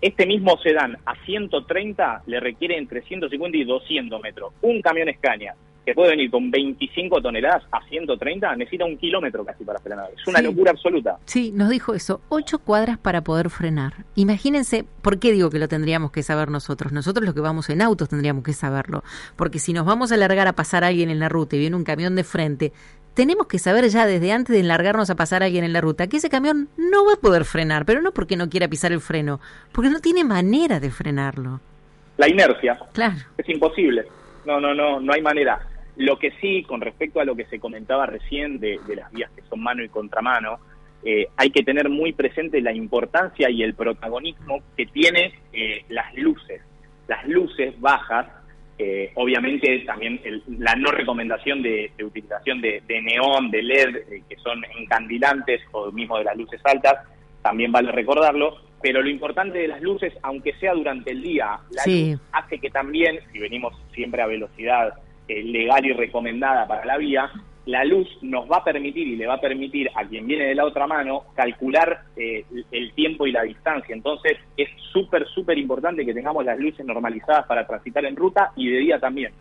Este 0.00 0.26
mismo 0.26 0.58
sedán 0.58 0.98
a 1.06 1.14
130 1.24 2.22
le 2.26 2.40
requiere 2.40 2.76
entre 2.76 3.02
150 3.02 3.56
y 3.56 3.62
200 3.62 4.20
metros. 4.20 4.52
Un 4.62 4.82
camión 4.82 5.08
Escaña 5.10 5.54
que 5.88 5.94
puede 5.94 6.10
venir 6.10 6.30
con 6.30 6.50
25 6.50 7.22
toneladas 7.22 7.62
a 7.72 7.82
130, 7.88 8.56
necesita 8.56 8.84
un 8.84 8.98
kilómetro 8.98 9.42
casi 9.42 9.64
para 9.64 9.78
frenar. 9.78 10.10
Es 10.14 10.26
una 10.26 10.42
locura 10.42 10.72
absoluta. 10.72 11.16
Sí, 11.24 11.50
nos 11.50 11.70
dijo 11.70 11.94
eso, 11.94 12.20
ocho 12.28 12.58
cuadras 12.58 12.98
para 12.98 13.22
poder 13.22 13.48
frenar. 13.48 14.04
Imagínense, 14.14 14.84
¿por 15.00 15.18
qué 15.18 15.32
digo 15.32 15.48
que 15.48 15.58
lo 15.58 15.66
tendríamos 15.66 16.10
que 16.10 16.22
saber 16.22 16.50
nosotros? 16.50 16.92
Nosotros 16.92 17.24
los 17.24 17.34
que 17.34 17.40
vamos 17.40 17.70
en 17.70 17.80
autos 17.80 18.10
tendríamos 18.10 18.44
que 18.44 18.52
saberlo, 18.52 19.02
porque 19.34 19.58
si 19.58 19.72
nos 19.72 19.86
vamos 19.86 20.12
a 20.12 20.16
alargar 20.16 20.46
a 20.46 20.52
pasar 20.52 20.84
a 20.84 20.88
alguien 20.88 21.08
en 21.08 21.20
la 21.20 21.30
ruta 21.30 21.56
y 21.56 21.60
viene 21.60 21.74
un 21.74 21.84
camión 21.84 22.14
de 22.16 22.24
frente, 22.24 22.72
tenemos 23.14 23.46
que 23.46 23.58
saber 23.58 23.88
ya 23.88 24.04
desde 24.04 24.30
antes 24.30 24.52
de 24.52 24.60
enlargarnos 24.60 25.08
a 25.08 25.16
pasar 25.16 25.42
a 25.42 25.46
alguien 25.46 25.64
en 25.64 25.72
la 25.72 25.80
ruta 25.80 26.06
que 26.06 26.18
ese 26.18 26.28
camión 26.28 26.68
no 26.76 27.06
va 27.06 27.14
a 27.14 27.20
poder 27.20 27.46
frenar, 27.46 27.86
pero 27.86 28.02
no 28.02 28.12
porque 28.12 28.36
no 28.36 28.50
quiera 28.50 28.68
pisar 28.68 28.92
el 28.92 29.00
freno, 29.00 29.40
porque 29.72 29.88
no 29.88 30.00
tiene 30.00 30.22
manera 30.22 30.80
de 30.80 30.90
frenarlo. 30.90 31.60
La 32.18 32.28
inercia. 32.28 32.78
Claro. 32.92 33.16
Es 33.38 33.48
imposible. 33.48 34.04
No, 34.44 34.60
no, 34.60 34.74
no, 34.74 35.00
no 35.00 35.12
hay 35.12 35.20
manera. 35.20 35.60
Lo 35.98 36.16
que 36.16 36.30
sí, 36.40 36.62
con 36.62 36.80
respecto 36.80 37.20
a 37.20 37.24
lo 37.24 37.34
que 37.34 37.46
se 37.46 37.58
comentaba 37.58 38.06
recién 38.06 38.60
de, 38.60 38.78
las 38.94 39.10
vías 39.10 39.32
que 39.34 39.42
son 39.50 39.60
mano 39.60 39.82
y 39.82 39.88
contramano, 39.88 40.60
eh, 41.02 41.26
hay 41.36 41.50
que 41.50 41.64
tener 41.64 41.88
muy 41.88 42.12
presente 42.12 42.60
la 42.60 42.72
importancia 42.72 43.50
y 43.50 43.64
el 43.64 43.74
protagonismo 43.74 44.62
que 44.76 44.86
tiene 44.86 45.34
eh, 45.52 45.84
las 45.88 46.14
luces. 46.14 46.62
Las 47.08 47.26
luces 47.26 47.80
bajas, 47.80 48.28
eh, 48.78 49.10
obviamente 49.16 49.80
también 49.80 50.20
la 50.60 50.76
no 50.76 50.92
recomendación 50.92 51.62
de, 51.62 51.90
utilización 52.00 52.60
de, 52.60 52.80
neón, 53.02 53.50
de 53.50 53.62
LED, 53.64 53.96
que 54.28 54.36
son 54.36 54.64
encandilantes, 54.78 55.62
o 55.72 55.90
mismo 55.90 56.16
de 56.18 56.24
las 56.24 56.36
luces 56.36 56.60
altas, 56.62 57.08
también 57.42 57.72
vale 57.72 57.90
recordarlo, 57.90 58.56
pero 58.80 59.02
lo 59.02 59.10
importante 59.10 59.58
de 59.58 59.66
las 59.66 59.82
luces, 59.82 60.12
aunque 60.22 60.52
sea 60.60 60.74
durante 60.74 61.10
el 61.10 61.22
día, 61.22 61.58
la 61.72 61.82
luz 61.86 62.20
hace 62.30 62.60
que 62.60 62.70
también, 62.70 63.18
si 63.32 63.40
venimos 63.40 63.74
siempre 63.92 64.22
a 64.22 64.26
velocidad 64.26 64.94
eh, 65.28 65.42
legal 65.42 65.84
y 65.84 65.92
recomendada 65.92 66.66
para 66.66 66.84
la 66.84 66.96
vía, 66.96 67.30
la 67.68 67.84
luz 67.84 68.08
nos 68.22 68.50
va 68.50 68.56
a 68.58 68.64
permitir 68.64 69.06
y 69.06 69.16
le 69.16 69.26
va 69.26 69.34
a 69.34 69.40
permitir 69.40 69.90
a 69.94 70.02
quien 70.06 70.26
viene 70.26 70.46
de 70.46 70.54
la 70.54 70.64
otra 70.64 70.86
mano 70.86 71.24
calcular 71.34 72.04
eh, 72.16 72.46
el 72.72 72.92
tiempo 72.94 73.26
y 73.26 73.32
la 73.32 73.42
distancia. 73.42 73.94
Entonces 73.94 74.38
es 74.56 74.70
súper, 74.90 75.26
súper 75.28 75.58
importante 75.58 76.06
que 76.06 76.14
tengamos 76.14 76.46
las 76.46 76.58
luces 76.58 76.86
normalizadas 76.86 77.46
para 77.46 77.66
transitar 77.66 78.06
en 78.06 78.16
ruta 78.16 78.52
y 78.56 78.70
de 78.70 78.78
día 78.78 78.98
también. 78.98 79.32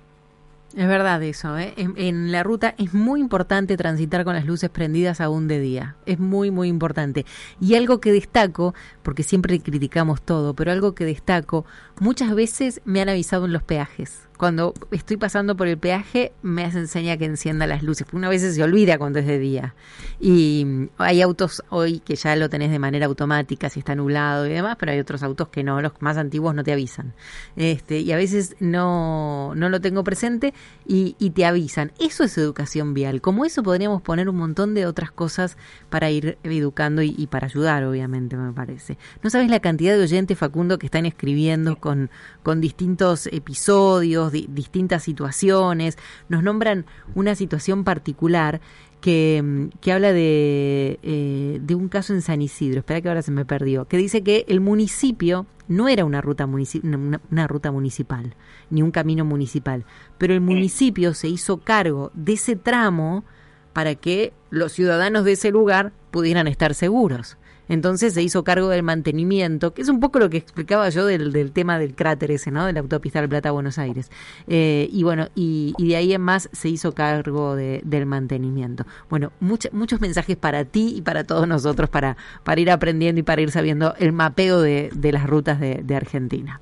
Es 0.76 0.86
verdad 0.86 1.24
eso, 1.24 1.58
¿eh? 1.58 1.74
en, 1.78 2.34
la 2.34 2.44
ruta 2.44 2.76
es 2.78 2.94
muy 2.94 3.22
importante 3.22 3.78
transitar 3.78 4.26
con 4.26 4.34
las 4.34 4.46
luces 4.46 4.70
prendidas 4.70 5.22
aún 5.22 5.48
de 5.48 5.62
día, 5.62 5.96
es 6.06 6.20
muy, 6.20 6.52
muy 6.52 6.68
importante. 6.68 7.26
Y 7.62 7.76
algo 7.76 8.02
que 8.02 8.12
destaco, 8.12 8.76
porque 9.02 9.24
siempre 9.24 9.62
criticamos 9.62 10.22
todo, 10.22 10.54
pero 10.54 10.74
algo 10.74 10.94
que 10.94 11.06
destaco, 11.06 11.66
muchas 12.02 12.36
veces 12.36 12.82
me 12.84 13.00
han 13.00 13.08
avisado 13.08 13.46
en 13.46 13.54
los 13.54 13.64
peajes 13.64 14.27
cuando 14.38 14.74
estoy 14.92 15.18
pasando 15.18 15.58
por 15.58 15.68
el 15.68 15.78
peaje 15.78 16.32
me 16.44 16.64
enseña 16.64 17.18
que 17.18 17.26
encienda 17.26 17.66
las 17.68 17.84
luces, 17.84 18.08
una 18.14 18.30
vez 18.30 18.42
se 18.42 18.64
olvida 18.64 18.98
cuando 18.98 19.20
es 19.20 19.26
de 19.26 19.40
día. 19.40 19.76
Y 20.20 20.64
mm, 20.66 20.90
hay 20.98 21.22
autos 21.22 21.64
hoy 21.70 22.00
que 22.00 22.16
ya 22.16 22.36
lo 22.36 22.50
tenés 22.50 22.72
de 22.72 22.80
manera 22.80 23.08
automática 23.08 23.70
si 23.70 23.80
está 23.80 23.96
nublado 23.96 24.46
y 24.46 24.50
demás, 24.50 24.78
pero 24.80 24.92
hay 24.92 25.00
otros 25.00 25.24
autos 25.24 25.50
que 25.50 25.64
no, 25.64 25.82
los 25.82 25.94
más 26.00 26.18
antiguos 26.18 26.54
no 26.54 26.64
te 26.64 26.72
avisan. 26.72 27.14
Este, 27.56 28.00
y 28.00 28.12
a 28.12 28.16
veces 28.16 28.56
no, 28.60 29.54
no 29.56 29.70
lo 29.70 29.82
tengo 29.82 30.04
presente 30.04 30.54
y, 30.86 31.16
y 31.20 31.32
te 31.32 31.46
avisan. 31.46 31.92
Eso 32.00 32.24
es 32.24 32.38
educación 32.38 32.94
vial. 32.94 33.22
Como 33.22 33.44
eso 33.44 33.64
podríamos 33.64 34.02
poner 34.04 34.30
un 34.30 34.38
montón 34.38 34.74
de 34.76 34.86
otras 34.86 35.12
cosas 35.12 35.58
para 35.90 36.12
ir 36.12 36.38
educando 36.44 37.02
y, 37.02 37.16
y 37.18 37.28
para 37.28 37.48
ayudar, 37.48 37.84
obviamente, 37.84 38.38
me 38.38 38.54
parece. 38.54 38.98
No 39.24 39.30
sabes 39.30 39.50
la 39.50 39.60
cantidad 39.60 39.96
de 39.96 40.04
oyentes, 40.04 40.38
Facundo, 40.38 40.78
que 40.78 40.86
están 40.86 41.06
escribiendo 41.08 41.78
con, 41.78 42.12
con 42.44 42.62
distintos 42.62 43.28
episodios 43.28 44.27
distintas 44.32 45.04
situaciones, 45.04 45.98
nos 46.30 46.44
nombran 46.44 46.86
una 47.16 47.36
situación 47.36 47.84
particular 47.84 48.62
que, 49.02 49.42
mm, 49.44 49.80
que 49.80 49.92
habla 49.92 50.14
de, 50.14 51.00
eh, 51.04 51.60
de 51.62 51.76
un 51.76 51.88
caso 51.88 52.14
en 52.14 52.22
San 52.22 52.42
Isidro, 52.42 52.80
espera 52.80 53.02
que 53.02 53.10
ahora 53.10 53.22
se 53.22 53.32
me 53.32 53.46
perdió, 53.46 53.86
que 53.86 53.98
dice 53.98 54.24
que 54.24 54.46
el 54.48 54.60
municipio 54.60 55.46
no 55.68 55.88
era 55.88 56.06
una 56.06 56.22
ruta, 56.22 56.46
una, 56.46 57.48
ruta 57.48 57.72
municipal, 57.72 58.36
ni 58.70 58.82
un 58.82 58.92
camino 58.92 59.26
municipal, 59.26 59.86
pero 60.18 60.34
el 60.34 60.42
municipio 60.42 61.14
se 61.14 61.28
hizo 61.28 61.58
cargo 61.58 62.12
de 62.14 62.34
ese 62.34 62.56
tramo 62.56 63.26
para 63.74 63.96
que 63.96 64.34
los 64.50 64.72
ciudadanos 64.72 65.26
de 65.26 65.34
ese 65.34 65.52
lugar 65.52 65.92
pudieran 66.12 66.48
estar 66.48 66.74
seguros. 66.74 67.38
Entonces 67.70 68.14
se 68.14 68.22
hizo 68.22 68.44
cargo 68.44 68.70
del 68.70 68.84
mantenimiento, 68.84 69.74
que 69.74 69.82
es 69.82 69.90
un 69.90 70.00
poco 70.00 70.20
lo 70.20 70.30
que 70.30 70.38
explicaba 70.38 70.90
yo 70.90 71.06
del, 71.06 71.32
del 71.32 71.52
tema 71.52 71.80
del 71.80 71.96
cráter 71.96 72.32
ese, 72.32 72.52
¿no? 72.52 72.66
De 72.66 72.74
la 72.74 72.80
autopista 72.80 73.20
del 73.20 73.30
Plata 73.30 73.50
a 73.50 73.52
Buenos 73.52 73.78
Aires. 73.78 74.10
Eh, 74.48 74.90
y 74.92 75.04
bueno, 75.04 75.28
y, 75.36 75.74
de 75.78 75.96
ahí 75.96 76.14
en 76.14 76.22
más 76.22 76.50
se 76.52 76.70
hizo 76.70 76.94
cargo 76.94 77.56
de, 77.56 77.82
del 77.84 78.06
mantenimiento. 78.06 78.86
Bueno, 79.10 79.32
muchos 79.40 80.02
mensajes 80.02 80.38
para 80.38 80.66
ti 80.66 80.94
y 80.98 81.02
para 81.02 81.24
todos 81.24 81.48
nosotros 81.48 81.90
para, 81.90 82.18
para 82.44 82.62
ir 82.62 82.72
aprendiendo 82.72 83.20
y 83.20 83.24
para 83.24 83.42
ir 83.42 83.52
sabiendo 83.52 83.96
el 84.00 84.14
mapeo 84.14 84.62
de, 84.62 84.90
de 84.96 85.12
las 85.12 85.28
rutas 85.28 85.60
de, 85.60 85.82
de 85.84 85.96
Argentina. 85.96 86.62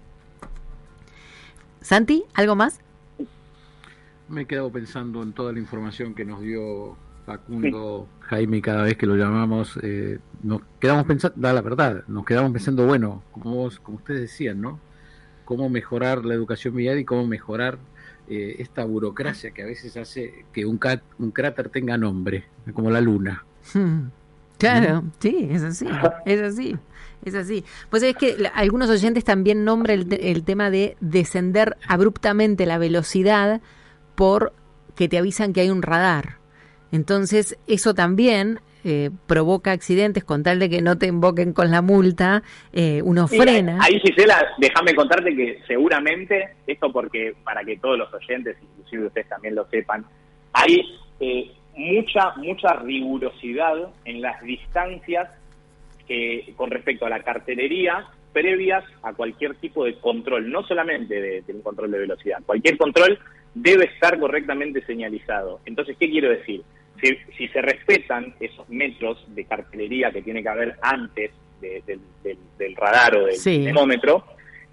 Santi, 1.82 2.24
¿algo 2.34 2.56
más? 2.56 2.80
Me 4.28 4.42
he 4.42 4.46
quedado 4.46 4.72
pensando 4.72 5.22
en 5.22 5.34
toda 5.34 5.54
la 5.54 5.60
información 5.60 6.16
que 6.16 6.26
nos 6.26 6.42
dio 6.42 6.98
Facundo, 7.26 8.08
Jaime, 8.22 8.62
cada 8.62 8.84
vez 8.84 8.98
que 8.98 9.08
lo 9.08 9.16
llamamos, 9.16 9.80
eh, 9.82 10.20
nos 10.44 10.62
quedamos 10.80 11.06
pensando, 11.06 11.36
da 11.40 11.54
la 11.54 11.62
verdad, 11.62 12.04
nos 12.08 12.24
quedamos 12.26 12.52
pensando, 12.52 12.86
bueno, 12.86 13.24
como, 13.32 13.70
como 13.82 13.98
ustedes 13.98 14.22
decían, 14.22 14.62
¿no? 14.62 14.80
Cómo 15.44 15.70
mejorar 15.70 16.24
la 16.24 16.36
educación 16.36 16.76
vial 16.76 17.00
y 17.00 17.06
cómo 17.06 17.26
mejorar 17.26 17.80
eh, 18.28 18.56
esta 18.60 18.86
burocracia 18.86 19.52
que 19.52 19.64
a 19.64 19.66
veces 19.66 19.98
hace 19.98 20.46
que 20.54 20.66
un, 20.66 20.80
un 21.20 21.32
cráter 21.32 21.70
tenga 21.70 21.98
nombre, 21.98 22.46
como 22.74 22.92
la 22.92 23.02
luna. 23.02 23.44
Hmm. 23.74 24.10
Claro, 24.58 25.04
sí, 25.20 25.50
es 25.52 25.64
así, 25.64 25.86
es 26.26 26.42
así, 26.42 26.78
es 27.26 27.36
así. 27.36 27.66
Pues 27.90 28.04
es 28.04 28.16
que 28.16 28.50
algunos 28.54 28.90
oyentes 28.90 29.26
también 29.26 29.66
nombran 29.66 30.00
el, 30.00 30.14
el 30.14 30.44
tema 30.46 30.70
de 30.70 30.96
descender 31.02 31.76
abruptamente 31.90 32.66
la 32.66 32.78
velocidad 32.78 33.60
por 34.16 34.54
que 34.96 35.10
te 35.10 35.18
avisan 35.18 35.52
que 35.52 35.60
hay 35.60 35.70
un 35.70 35.82
radar. 35.82 36.38
Entonces, 36.96 37.60
eso 37.68 37.94
también 37.94 38.60
eh, 38.86 39.10
provoca 39.28 39.72
accidentes 39.74 40.24
con 40.24 40.44
tal 40.44 40.60
de 40.60 40.70
que 40.70 40.82
no 40.82 40.98
te 40.98 41.08
invoquen 41.08 41.52
con 41.52 41.70
la 41.70 41.82
multa, 41.82 42.42
eh, 42.72 43.02
uno 43.04 43.28
frena. 43.28 43.80
Ahí, 43.82 44.00
Gisela, 44.00 44.48
déjame 44.60 44.96
contarte 44.96 45.36
que 45.36 45.60
seguramente, 45.68 46.56
esto 46.66 46.92
porque 46.94 47.36
para 47.44 47.66
que 47.66 47.78
todos 47.78 47.98
los 47.98 48.14
oyentes, 48.14 48.56
inclusive 48.62 49.08
ustedes 49.08 49.28
también 49.28 49.56
lo 49.56 49.66
sepan, 49.66 50.06
hay 50.54 50.86
eh, 51.20 51.52
mucha, 51.76 52.34
mucha 52.38 52.74
rigurosidad 52.76 53.90
en 54.06 54.22
las 54.22 54.42
distancias 54.42 55.30
que, 56.08 56.54
con 56.56 56.72
respecto 56.72 57.06
a 57.06 57.10
la 57.10 57.24
cartelería 57.24 58.06
previas 58.32 58.86
a 59.04 59.12
cualquier 59.14 59.56
tipo 59.56 59.84
de 59.84 59.96
control, 59.96 60.50
no 60.50 60.64
solamente 60.64 61.20
de, 61.20 61.42
de 61.42 61.54
un 61.54 61.62
control 61.62 61.92
de 61.92 62.00
velocidad, 62.00 62.38
cualquier 62.46 62.78
control 62.78 63.20
debe 63.54 63.86
estar 63.86 64.18
correctamente 64.18 64.86
señalizado. 64.86 65.60
Entonces, 65.66 65.98
¿qué 66.00 66.10
quiero 66.10 66.30
decir? 66.30 66.62
Si, 67.02 67.48
se 67.48 67.62
respetan 67.62 68.34
esos 68.40 68.68
metros 68.70 69.24
de 69.28 69.46
cartelería 69.46 70.12
que 70.12 70.22
tiene 70.22 70.42
que 70.42 70.50
haber 70.50 70.76
antes 70.82 71.32
del, 71.60 72.76
radar 72.76 73.18
o 73.18 73.26
del 73.26 73.42
termómetro, 73.44 74.26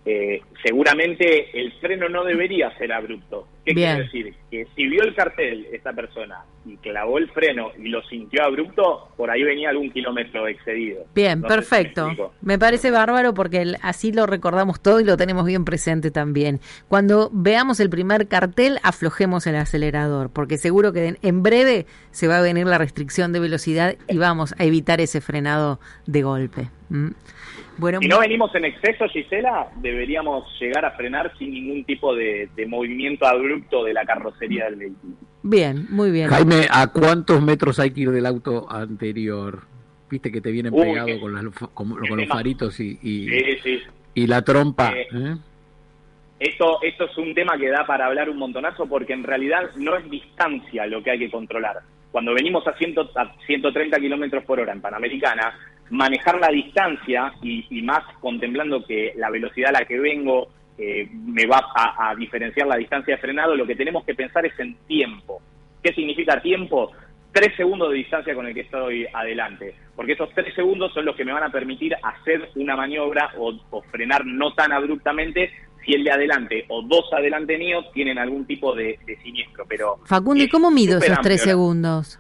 eh, 0.05 0.41
seguramente 0.65 1.59
el 1.59 1.73
freno 1.75 2.09
no 2.09 2.25
debería 2.25 2.77
ser 2.77 2.93
abrupto. 2.93 3.47
¿Qué 3.64 3.75
quiere 3.75 4.03
decir? 4.03 4.35
Que 4.51 4.66
si 4.75 4.87
vio 4.88 5.03
el 5.05 5.14
cartel 5.14 5.66
esta 5.72 5.92
persona 5.92 6.44
y 6.64 6.77
clavó 6.79 7.18
el 7.18 7.31
freno 7.31 7.70
y 7.79 7.88
lo 7.88 8.03
sintió 8.03 8.42
abrupto, 8.44 9.09
por 9.16 9.31
ahí 9.31 9.42
venía 9.44 9.70
algún 9.70 9.90
kilómetro 9.90 10.48
excedido. 10.48 11.05
Bien, 11.14 11.42
perfecto. 11.42 12.33
me, 12.40 12.59
parece 12.59 12.90
bárbaro 12.90 13.35
porque 13.35 13.75
así 13.83 14.12
lo 14.12 14.27
recordamos 14.27 14.83
todo 14.83 15.01
y 15.01 15.05
lo 15.05 15.16
tenemos 15.16 15.46
bien 15.46 15.64
presente 15.64 16.11
también. 16.11 16.61
Cuando 16.88 17.31
veamos 17.33 17.79
el 17.79 17.88
primer 17.88 18.27
cartel, 18.27 18.79
aflojemos 18.83 19.46
el 19.46 19.57
acelerador, 19.57 20.31
porque 20.33 20.57
seguro 20.57 20.92
que 20.92 21.16
en 21.22 21.42
breve 21.42 21.87
se 22.11 22.27
va 22.27 22.38
a 22.38 22.42
venir 22.42 22.66
la 22.66 22.79
restricción 22.79 23.33
de 23.33 23.40
velocidad 23.40 23.94
y 24.09 24.18
vamos 24.18 24.55
a 24.59 24.64
evitar 24.64 25.01
ese 25.01 25.20
frenado 25.20 25.79
de 26.07 26.22
golpe. 26.22 26.68
¿Mm? 26.88 27.11
si 28.01 28.09
no 28.09 28.20
venimos 28.20 28.55
en 28.55 28.64
exceso, 28.64 29.09
Gisela, 29.09 29.68
deberíamos 29.77 30.44
llegar 30.61 30.85
a 30.85 30.92
frenar 30.92 31.33
sin 31.38 31.53
ningún 31.53 31.85
tipo 31.85 32.14
de, 32.14 32.48
movimiento 32.68 33.27
abrupto 33.27 33.52
de 33.85 33.93
la 33.93 34.05
carrocería 34.05 34.67
del 34.67 34.77
vehículo. 34.77 35.15
Bien, 35.43 35.87
muy 35.91 36.11
bien. 36.11 36.29
Jaime, 36.29 36.67
¿a 36.71 36.87
cuántos 36.88 37.43
metros 37.43 37.79
hay 37.79 37.91
que 37.91 38.03
ir 38.03 38.11
del 38.11 38.27
auto 38.27 38.71
anterior? 38.71 39.62
Viste 40.09 40.31
que 40.31 40.41
te 40.41 40.51
vienen 40.51 40.75
pegados 40.75 41.19
con, 41.75 41.97
los 41.97 42.29
faritos 42.29 42.79
y, 42.81 42.99
y, 44.15 44.27
la 44.27 44.43
trompa. 44.43 44.93
Eh, 44.93 45.09
¿eh? 45.12 45.37
Esto, 46.38 46.83
esto 46.83 47.05
es 47.05 47.17
un 47.19 47.35
tema 47.35 47.57
que 47.57 47.71
da 47.71 47.87
para 47.87 48.07
hablar 48.07 48.29
un 48.29 48.37
montonazo 48.37 48.87
porque 48.87 49.12
en 49.12 49.23
realidad 49.23 49.71
no 49.77 49.97
es 49.97 50.11
distancia 50.11 50.87
lo 50.87 51.03
que 51.03 51.12
hay 51.12 51.19
que 51.19 51.31
controlar. 51.31 51.79
Cuando 52.11 52.35
venimos 52.35 52.67
a, 52.67 52.75
100, 52.75 52.95
a 53.17 53.35
130 53.47 53.99
kilómetros 53.99 54.45
por 54.45 54.61
hora 54.61 54.73
en 54.73 54.81
Panamericana, 54.83 55.55
manejar 55.93 56.41
la 56.41 56.49
distancia 56.49 57.33
y, 57.43 57.83
más 57.83 58.03
contemplando 58.21 58.85
que 58.85 59.12
la 59.17 59.31
velocidad 59.31 59.71
a 59.71 59.81
la 59.81 59.87
que 59.87 59.99
vengo 59.99 60.49
eh, 60.85 61.09
me 61.12 61.47
va 61.47 61.64
a, 61.77 62.12
diferenciar 62.16 62.66
la 62.66 62.77
distancia 62.77 63.14
de 63.14 63.21
frenado, 63.21 63.55
lo 63.55 63.64
que 63.64 63.77
tenemos 63.77 64.05
que 64.05 64.16
pensar 64.16 64.45
es 64.45 64.59
en 64.59 64.75
tiempo. 64.88 65.40
¿Qué 65.81 65.95
significa 65.95 66.42
tiempo? 66.42 66.90
Tres 67.31 67.55
segundos 67.57 67.90
de 67.90 67.99
distancia 67.99 68.35
con 68.35 68.49
el 68.49 68.53
que 68.53 68.62
estoy 68.62 69.07
adelante, 69.14 69.77
porque 69.95 70.14
esos 70.14 70.29
tres 70.35 70.53
segundos 70.57 70.92
son 70.92 71.05
los 71.05 71.14
que 71.14 71.25
me 71.25 71.33
van 71.33 71.45
a 71.45 71.53
permitir 71.53 71.95
hacer 72.03 72.51
una 72.57 72.75
maniobra 72.75 73.31
o, 73.38 73.83
frenar 73.92 74.27
no 74.27 74.55
tan 74.55 74.73
abruptamente 74.73 75.53
si 75.85 75.95
el 75.95 76.03
de 76.03 76.11
adelante 76.11 76.64
o 76.68 76.83
dos 76.83 77.12
adelante 77.12 77.57
míos 77.59 77.87
tienen 77.95 78.18
algún 78.18 78.45
tipo 78.45 78.75
de, 78.75 78.99
siniestro. 79.23 79.64
Pero 79.68 80.01
Facundo, 80.05 80.42
¿y 80.42 80.49
cómo 80.49 80.73
mido 80.73 80.99
esos 80.99 81.21
tres 81.21 81.42
segundos? 81.42 82.18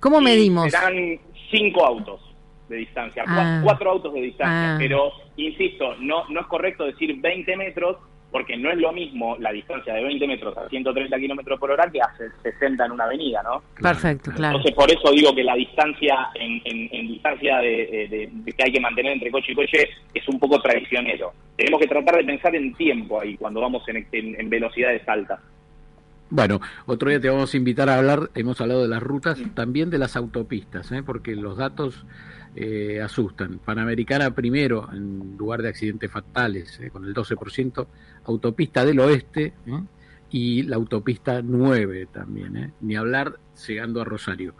¿Cómo 0.00 0.20
medimos? 0.20 0.72
Serán 0.72 1.20
cinco 1.52 1.86
autos 1.86 2.31
de 2.72 2.78
distancia, 2.78 3.24
ah. 3.26 3.60
cuatro 3.62 3.90
autos 3.90 4.12
de 4.14 4.22
distancia, 4.22 4.74
ah. 4.74 4.78
pero 4.78 5.12
insisto, 5.36 5.94
no, 6.00 6.24
no 6.28 6.40
es 6.40 6.46
correcto 6.46 6.84
decir 6.84 7.14
20 7.20 7.56
metros 7.56 7.98
porque 8.30 8.56
no 8.56 8.70
es 8.70 8.78
lo 8.78 8.92
mismo 8.92 9.36
la 9.38 9.52
distancia 9.52 9.92
de 9.92 10.02
20 10.02 10.26
metros 10.26 10.56
a 10.56 10.66
130 10.66 11.18
kilómetros 11.18 11.60
por 11.60 11.70
hora 11.70 11.90
que 11.92 12.00
a 12.00 12.10
60 12.42 12.86
en 12.86 12.92
una 12.92 13.04
avenida, 13.04 13.42
¿no? 13.42 13.62
Perfecto, 13.80 14.32
claro. 14.34 14.56
Entonces, 14.56 14.74
por 14.74 14.90
eso 14.90 15.12
digo 15.12 15.34
que 15.34 15.44
la 15.44 15.54
distancia 15.54 16.30
en, 16.34 16.62
en, 16.64 17.08
distancia 17.08 17.58
de, 17.58 18.30
que 18.46 18.64
hay 18.64 18.72
que 18.72 18.80
mantener 18.80 19.12
entre 19.12 19.30
coche 19.30 19.52
y 19.52 19.54
coche 19.54 19.88
es 20.14 20.26
un 20.28 20.40
poco 20.40 20.60
traicionero. 20.62 21.34
Tenemos 21.56 21.78
que 21.78 21.86
tratar 21.86 22.16
de 22.16 22.24
pensar 22.24 22.56
en 22.56 22.72
tiempo 22.72 23.20
ahí 23.20 23.36
cuando 23.36 23.60
vamos 23.60 23.86
en, 23.88 24.06
en 24.10 24.48
velocidades 24.48 25.06
altas. 25.06 25.38
Bueno, 26.34 26.62
otro 26.86 27.10
día 27.10 27.20
te 27.20 27.28
vamos 27.28 27.52
a 27.52 27.56
invitar 27.58 27.90
a 27.90 27.98
hablar, 27.98 28.30
hemos 28.34 28.58
hablado 28.62 28.80
de 28.80 28.88
las 28.88 29.02
rutas, 29.02 29.38
también 29.54 29.90
de 29.90 29.98
las 29.98 30.16
autopistas, 30.16 30.90
¿eh? 30.90 31.02
porque 31.02 31.36
los 31.36 31.58
datos 31.58 32.06
eh, 32.54 33.00
asustan. 33.00 33.58
Panamericana 33.58 34.34
primero 34.34 34.88
en 34.92 35.36
lugar 35.36 35.62
de 35.62 35.68
accidentes 35.68 36.10
fatales, 36.10 36.78
eh, 36.80 36.90
con 36.90 37.04
el 37.04 37.14
12%, 37.14 37.86
autopista 38.24 38.84
del 38.84 39.00
oeste 39.00 39.54
¿eh? 39.66 39.80
y 40.30 40.62
la 40.62 40.76
autopista 40.76 41.40
9 41.42 42.08
también, 42.12 42.72
ni 42.80 42.96
hablar 42.96 43.38
llegando 43.66 44.00
a 44.00 44.04
Rosario. 44.04 44.54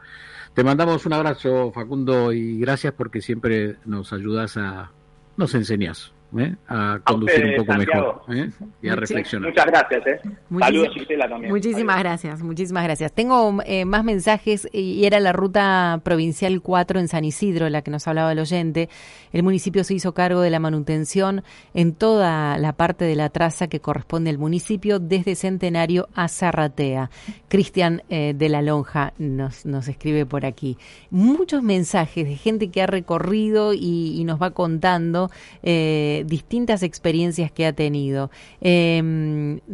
Te 0.55 0.65
mandamos 0.65 1.07
un 1.07 1.15
abrazo, 1.15 1.73
Facundo, 1.73 2.33
y 2.33 2.59
gracias 2.59 2.93
porque 2.93 3.23
siempre 3.23 3.77
nos 3.85 4.13
ayudas 4.13 4.57
a, 4.57 4.91
nos 5.37 5.55
enseñas. 5.55 6.13
¿Eh? 6.39 6.55
a 6.69 7.01
conducir 7.05 7.45
un 7.45 7.57
poco 7.57 7.79
mejor 7.79 8.23
¿eh? 8.29 8.51
y 8.81 8.89
a 8.89 8.97
reflexionar. 8.97 9.51
Muchas 9.51 9.67
gracias. 9.67 10.07
¿eh? 10.07 10.21
Saludos, 10.59 10.95
Gisela, 10.95 11.29
también. 11.29 11.53
Muchísimas 11.53 11.99
gracias, 11.99 12.43
muchísimas 12.43 12.85
gracias. 12.85 13.13
Tengo 13.13 13.59
eh, 13.67 13.85
más 13.85 14.05
mensajes 14.05 14.69
y 14.73 15.05
era 15.05 15.21
la 15.21 15.33
ruta 15.33 16.01
provincial 16.05 16.61
4 16.61 17.01
en 17.01 17.09
San 17.09 17.25
Isidro, 17.25 17.69
la 17.69 17.83
que 17.83 17.91
nos 17.91 18.07
hablaba 18.09 18.33
el 18.33 18.39
oyente. 18.39 18.89
El 19.33 19.43
municipio 19.43 19.85
se 19.85 19.95
hizo 19.95 20.15
cargo 20.15 20.41
de 20.41 20.51
la 20.51 20.61
manutención 20.61 21.43
en 21.75 21.95
toda 21.95 22.59
la 22.59 22.73
parte 22.73 23.05
de 23.05 23.17
la 23.17 23.29
traza 23.29 23.69
que 23.69 23.81
corresponde 23.81 24.31
al 24.31 24.39
municipio, 24.39 24.99
desde 24.99 25.35
Centenario 25.35 26.09
a 26.15 26.29
Zarratea. 26.29 27.11
Cristian 27.49 28.03
eh, 28.09 28.35
de 28.37 28.49
la 28.49 28.63
Lonja 28.63 29.13
nos, 29.19 29.67
nos 29.67 29.89
escribe 29.89 30.27
por 30.27 30.47
aquí. 30.47 30.79
Muchos 31.11 31.63
mensajes 31.63 32.27
de 32.27 32.37
gente 32.37 32.71
que 32.71 32.83
ha 32.83 32.87
recorrido 32.87 33.73
y, 33.75 34.15
y 34.19 34.25
nos 34.25 34.41
va 34.41 34.51
contando. 34.51 35.31
Eh, 35.63 36.22
distintas 36.25 36.83
experiencias 36.83 37.51
que 37.53 37.67
ha 37.67 37.73
tenido. 37.73 38.31
Eh, 38.61 38.99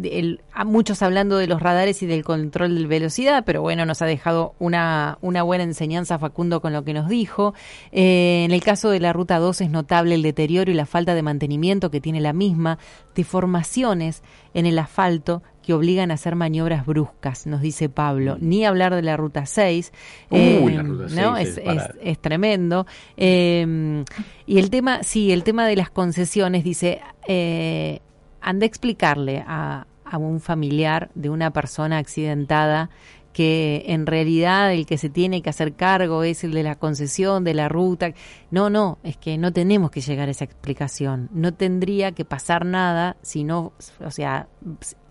el, 0.03 0.41
muchos 0.65 1.03
hablando 1.03 1.37
de 1.37 1.47
los 1.47 1.61
radares 1.61 2.03
y 2.03 2.07
del 2.07 2.25
control 2.25 2.77
de 2.77 2.87
velocidad, 2.87 3.45
pero 3.45 3.63
bueno, 3.63 3.87
nos 3.87 4.03
ha 4.03 4.07
dejado 4.07 4.55
una, 4.59 5.19
una 5.21 5.43
buena 5.43 5.65
enseñanza 5.65 6.19
Facundo 6.19 6.61
con 6.61 6.73
lo 6.73 6.85
que 6.85 6.93
nos 6.93 7.09
dijo. 7.09 7.55
Eh, 7.93 8.45
en 8.45 8.53
el 8.53 8.63
caso 8.63 8.91
de 8.91 9.01
la 9.01 9.13
Ruta 9.13 9.39
2 9.39 9.61
es 9.63 9.71
notable 9.71 10.15
el 10.15 10.23
deterioro 10.23 10.71
y 10.71 10.75
la 10.75 10.87
falta 10.87 11.15
de 11.15 11.23
mantenimiento 11.23 11.91
que 11.91 12.01
tiene 12.01 12.21
la 12.21 12.33
misma, 12.33 12.79
deformaciones 13.15 14.23
en 14.55 14.67
el 14.67 14.79
asfalto 14.79 15.43
que 15.69 15.75
obligan 15.75 16.11
a 16.11 16.15
hacer 16.15 16.35
maniobras 16.35 16.87
bruscas, 16.87 17.47
nos 17.47 17.61
dice 17.61 17.91
Pablo. 17.91 18.39
Mm. 18.41 18.49
Ni 18.49 18.65
hablar 18.65 18.95
de 18.95 19.03
la 19.03 19.19
ruta 19.19 19.45
6, 19.45 19.93
eh, 20.31 20.83
¿no? 21.15 21.37
Es, 21.37 21.61
es, 22.03 22.19
tremendo. 22.21 22.87
Eh, 23.19 24.03
y 24.47 24.59
el 24.59 24.71
tema, 24.71 25.03
sí, 25.03 25.31
el 25.31 25.45
tema 25.45 25.67
de 25.67 25.77
las 25.77 25.91
concesiones, 25.91 26.65
dice, 26.65 27.03
eh, 27.27 28.01
anda 28.41 28.65
a 28.65 28.67
explicarle 28.67 29.45
a, 29.47 29.87
a 30.07 30.17
un 30.17 30.41
familiar 30.41 31.11
de 31.15 31.29
una 31.29 31.51
persona 31.51 31.99
accidentada 31.99 32.89
que 33.39 33.85
en 33.87 34.07
realidad 34.07 34.73
el 34.73 34.85
que 34.85 34.99
se 34.99 35.11
tiene 35.11 35.43
que 35.43 35.51
hacer 35.51 35.75
cargo 35.75 36.25
es 36.25 36.43
el 36.43 36.51
de 36.51 36.65
la 36.65 36.75
concesión, 36.75 37.45
de 37.45 37.55
la 37.55 37.69
ruta. 37.69 38.13
No, 38.51 38.69
no, 38.69 38.99
es 39.05 39.17
que 39.17 39.39
no 39.39 39.53
tenemos 39.53 39.93
que 39.93 40.01
llegar 40.01 40.27
a 40.27 40.33
esa 40.33 40.43
explicación. 40.43 41.29
No 41.33 41.55
tendría 41.55 42.11
que 42.11 42.25
pasar 42.25 42.67
nada 42.67 43.17
si 43.23 43.45
no, 43.45 43.75
o 44.05 44.11
sea, 44.11 44.49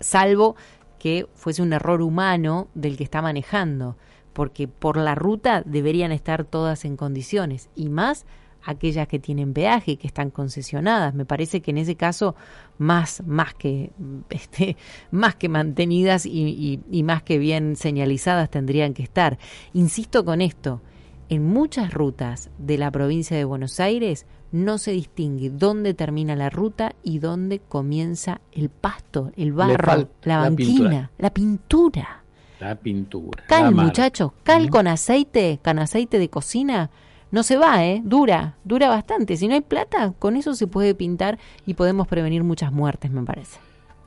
salvo 0.02 0.58
que 1.00 1.26
fuese 1.36 1.62
un 1.62 1.72
error 1.72 2.02
humano 2.02 2.68
del 2.74 2.98
que 2.98 3.06
está 3.06 3.22
manejando, 3.22 3.96
porque 4.34 4.68
por 4.68 4.98
la 4.98 5.16
ruta 5.16 5.64
deberían 5.66 6.12
estar 6.12 6.44
todas 6.44 6.84
en 6.84 6.98
condiciones 6.98 7.70
y 7.78 7.88
más 7.88 8.26
aquellas 8.64 9.08
que 9.08 9.20
tienen 9.20 9.54
peaje 9.54 9.92
y 9.92 9.98
que 9.98 10.08
están 10.08 10.30
concesionadas. 10.30 11.14
Me 11.14 11.26
parece 11.26 11.62
que 11.62 11.72
en 11.72 11.78
ese 11.78 11.96
caso 11.96 12.36
más, 12.78 13.24
más 13.26 13.54
que 13.54 13.92
este, 14.30 14.78
más 15.12 15.36
que 15.36 15.50
mantenidas 15.50 16.26
y, 16.26 16.82
y 16.90 17.04
más 17.04 17.24
que 17.24 17.38
bien 17.38 17.76
señalizadas 17.76 18.50
tendrían 18.50 18.94
que 18.94 19.04
estar. 19.04 19.38
Insisto 19.74 20.26
con 20.26 20.42
esto, 20.42 20.82
en 21.30 21.46
muchas 21.46 21.94
rutas 21.94 22.50
de 22.58 22.78
la 22.78 22.90
provincia 22.92 23.36
de 23.36 23.44
Buenos 23.44 23.80
Aires 23.80 24.26
no 24.52 24.78
se 24.78 24.92
distingue 24.92 25.50
dónde 25.50 25.94
termina 25.94 26.36
la 26.36 26.50
ruta 26.50 26.96
y 27.04 27.20
dónde 27.20 27.60
comienza 27.60 28.40
el 28.52 28.70
pasto, 28.70 29.32
el 29.36 29.52
barro, 29.54 30.10
la 30.24 30.38
banquina, 30.38 31.12
la 31.18 31.30
pintura. 31.32 32.24
La 32.60 32.76
pintura. 32.76 33.44
Cal, 33.48 33.76
muchachos, 33.76 34.32
cal 34.44 34.70
con 34.70 34.88
aceite, 34.88 35.60
con 35.64 35.80
aceite 35.80 36.18
de 36.18 36.30
cocina, 36.30 36.90
no 37.32 37.44
se 37.44 37.58
va, 37.58 37.86
¿eh? 37.86 38.02
Dura, 38.04 38.56
dura 38.64 38.88
bastante. 38.90 39.38
Si 39.38 39.48
no 39.48 39.54
hay 39.54 39.62
plata, 39.62 40.14
con 40.18 40.36
eso 40.38 40.54
se 40.56 40.68
puede 40.68 40.96
pintar 40.96 41.38
y 41.66 41.74
podemos 41.74 42.08
prevenir 42.08 42.44
muchas 42.44 42.72
muertes, 42.72 43.12
me 43.12 43.24
parece. 43.24 43.60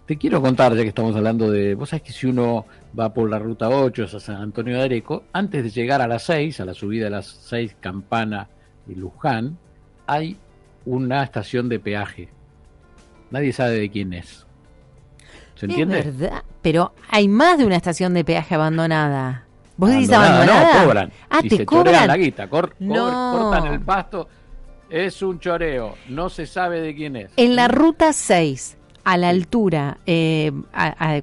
Te 0.06 0.16
quiero 0.16 0.40
contar, 0.42 0.74
ya 0.74 0.82
que 0.82 0.88
estamos 0.88 1.14
hablando 1.14 1.50
de. 1.50 1.74
Vos 1.74 1.90
sabés 1.90 2.02
que 2.02 2.12
si 2.12 2.26
uno 2.26 2.66
va 2.98 3.14
por 3.14 3.30
la 3.30 3.38
ruta 3.38 3.68
8 3.68 4.04
a 4.04 4.20
San 4.20 4.36
Antonio 4.36 4.76
de 4.76 4.82
Areco, 4.82 5.24
antes 5.32 5.62
de 5.62 5.70
llegar 5.70 6.00
a 6.00 6.08
las 6.08 6.24
6, 6.24 6.60
a 6.60 6.64
la 6.64 6.74
subida 6.74 7.04
de 7.04 7.10
las 7.10 7.26
6, 7.26 7.76
Campana 7.78 8.48
y 8.88 8.94
Luján, 8.96 9.56
hay 10.06 10.36
una 10.84 11.22
estación 11.22 11.68
de 11.68 11.78
peaje. 11.78 12.28
Nadie 13.30 13.52
sabe 13.52 13.78
de 13.78 13.90
quién 13.90 14.12
es. 14.12 14.46
¿Se 15.54 15.66
entiende? 15.66 16.00
Es 16.00 16.18
verdad, 16.18 16.42
pero 16.62 16.94
hay 17.08 17.28
más 17.28 17.58
de 17.58 17.66
una 17.66 17.76
estación 17.76 18.14
de 18.14 18.24
peaje 18.24 18.54
abandonada. 18.54 19.46
¿Vos 19.80 19.90
decís 19.90 20.12
abandonada? 20.12 20.74
No, 20.74 20.84
cobran. 20.84 21.12
Ah, 21.30 21.40
te 21.40 21.64
cobran. 21.64 22.06
la 22.06 22.16
guita, 22.18 22.50
cortan 22.50 23.66
el 23.66 23.80
pasto. 23.80 24.28
Es 24.90 25.22
un 25.22 25.40
choreo, 25.40 25.94
no 26.08 26.28
se 26.28 26.46
sabe 26.46 26.82
de 26.82 26.94
quién 26.94 27.16
es. 27.16 27.30
En 27.36 27.56
la 27.56 27.68
ruta 27.68 28.12
6, 28.12 28.76
a 29.04 29.16
la 29.16 29.30
altura, 29.30 29.96
eh, 30.04 30.52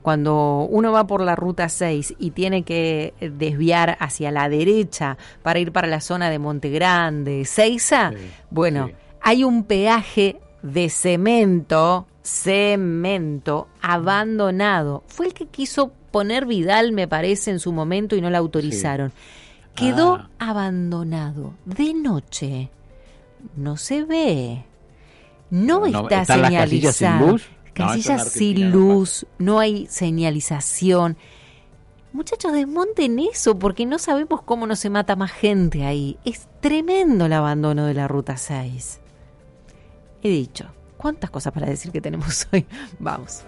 cuando 0.01 0.67
uno 0.71 0.91
va 0.91 1.05
por 1.05 1.21
la 1.21 1.35
ruta 1.35 1.69
6 1.69 2.15
y 2.17 2.31
tiene 2.31 2.63
que 2.63 3.13
desviar 3.19 3.95
hacia 3.99 4.31
la 4.31 4.49
derecha 4.49 5.17
para 5.43 5.59
ir 5.59 5.71
para 5.71 5.87
la 5.87 6.01
zona 6.01 6.31
de 6.31 6.39
Monte 6.39 6.71
Grande, 6.71 7.45
Seiza, 7.45 8.11
bueno, 8.49 8.89
hay 9.21 9.43
un 9.43 9.65
peaje 9.65 10.39
de 10.63 10.89
cemento, 10.89 12.07
cemento 12.27 13.69
abandonado. 13.81 15.03
Fue 15.07 15.27
el 15.27 15.33
que 15.33 15.45
quiso 15.45 15.93
poner 16.11 16.45
Vidal, 16.45 16.91
me 16.91 17.07
parece, 17.07 17.51
en 17.51 17.59
su 17.59 17.71
momento 17.71 18.17
y 18.17 18.21
no 18.21 18.29
la 18.29 18.39
autorizaron. 18.39 19.13
Quedó 19.75 20.15
ah. 20.15 20.29
abandonado 20.37 21.53
de 21.65 21.93
noche. 21.93 22.69
No 23.55 23.77
se 23.77 24.03
ve. 24.03 24.65
No, 25.49 25.85
está 25.85 26.25
señalizado. 26.25 27.37
Casillas 27.73 28.29
sin 28.31 28.71
luz, 28.71 29.25
no 29.37 29.59
hay 29.59 29.85
señalización. 29.87 31.15
Muchachos, 32.11 32.51
desmonten 32.51 33.19
eso 33.19 33.57
porque 33.59 33.85
no 33.85 33.99
sabemos 33.99 34.41
cómo 34.41 34.65
no 34.65 34.75
se 34.75 34.89
mata 34.89 35.15
más 35.15 35.31
gente 35.31 35.85
ahí. 35.85 36.17
Es 36.25 36.47
tremendo 36.59 37.27
el 37.27 37.33
abandono 37.33 37.85
de 37.85 37.93
la 37.93 38.07
Ruta 38.07 38.35
6. 38.35 38.99
He 40.23 40.29
dicho, 40.29 40.71
¿cuántas 40.97 41.29
cosas 41.29 41.53
para 41.53 41.67
decir 41.67 41.91
que 41.91 42.01
tenemos 42.01 42.47
hoy? 42.51 42.65
Vamos. 42.99 43.43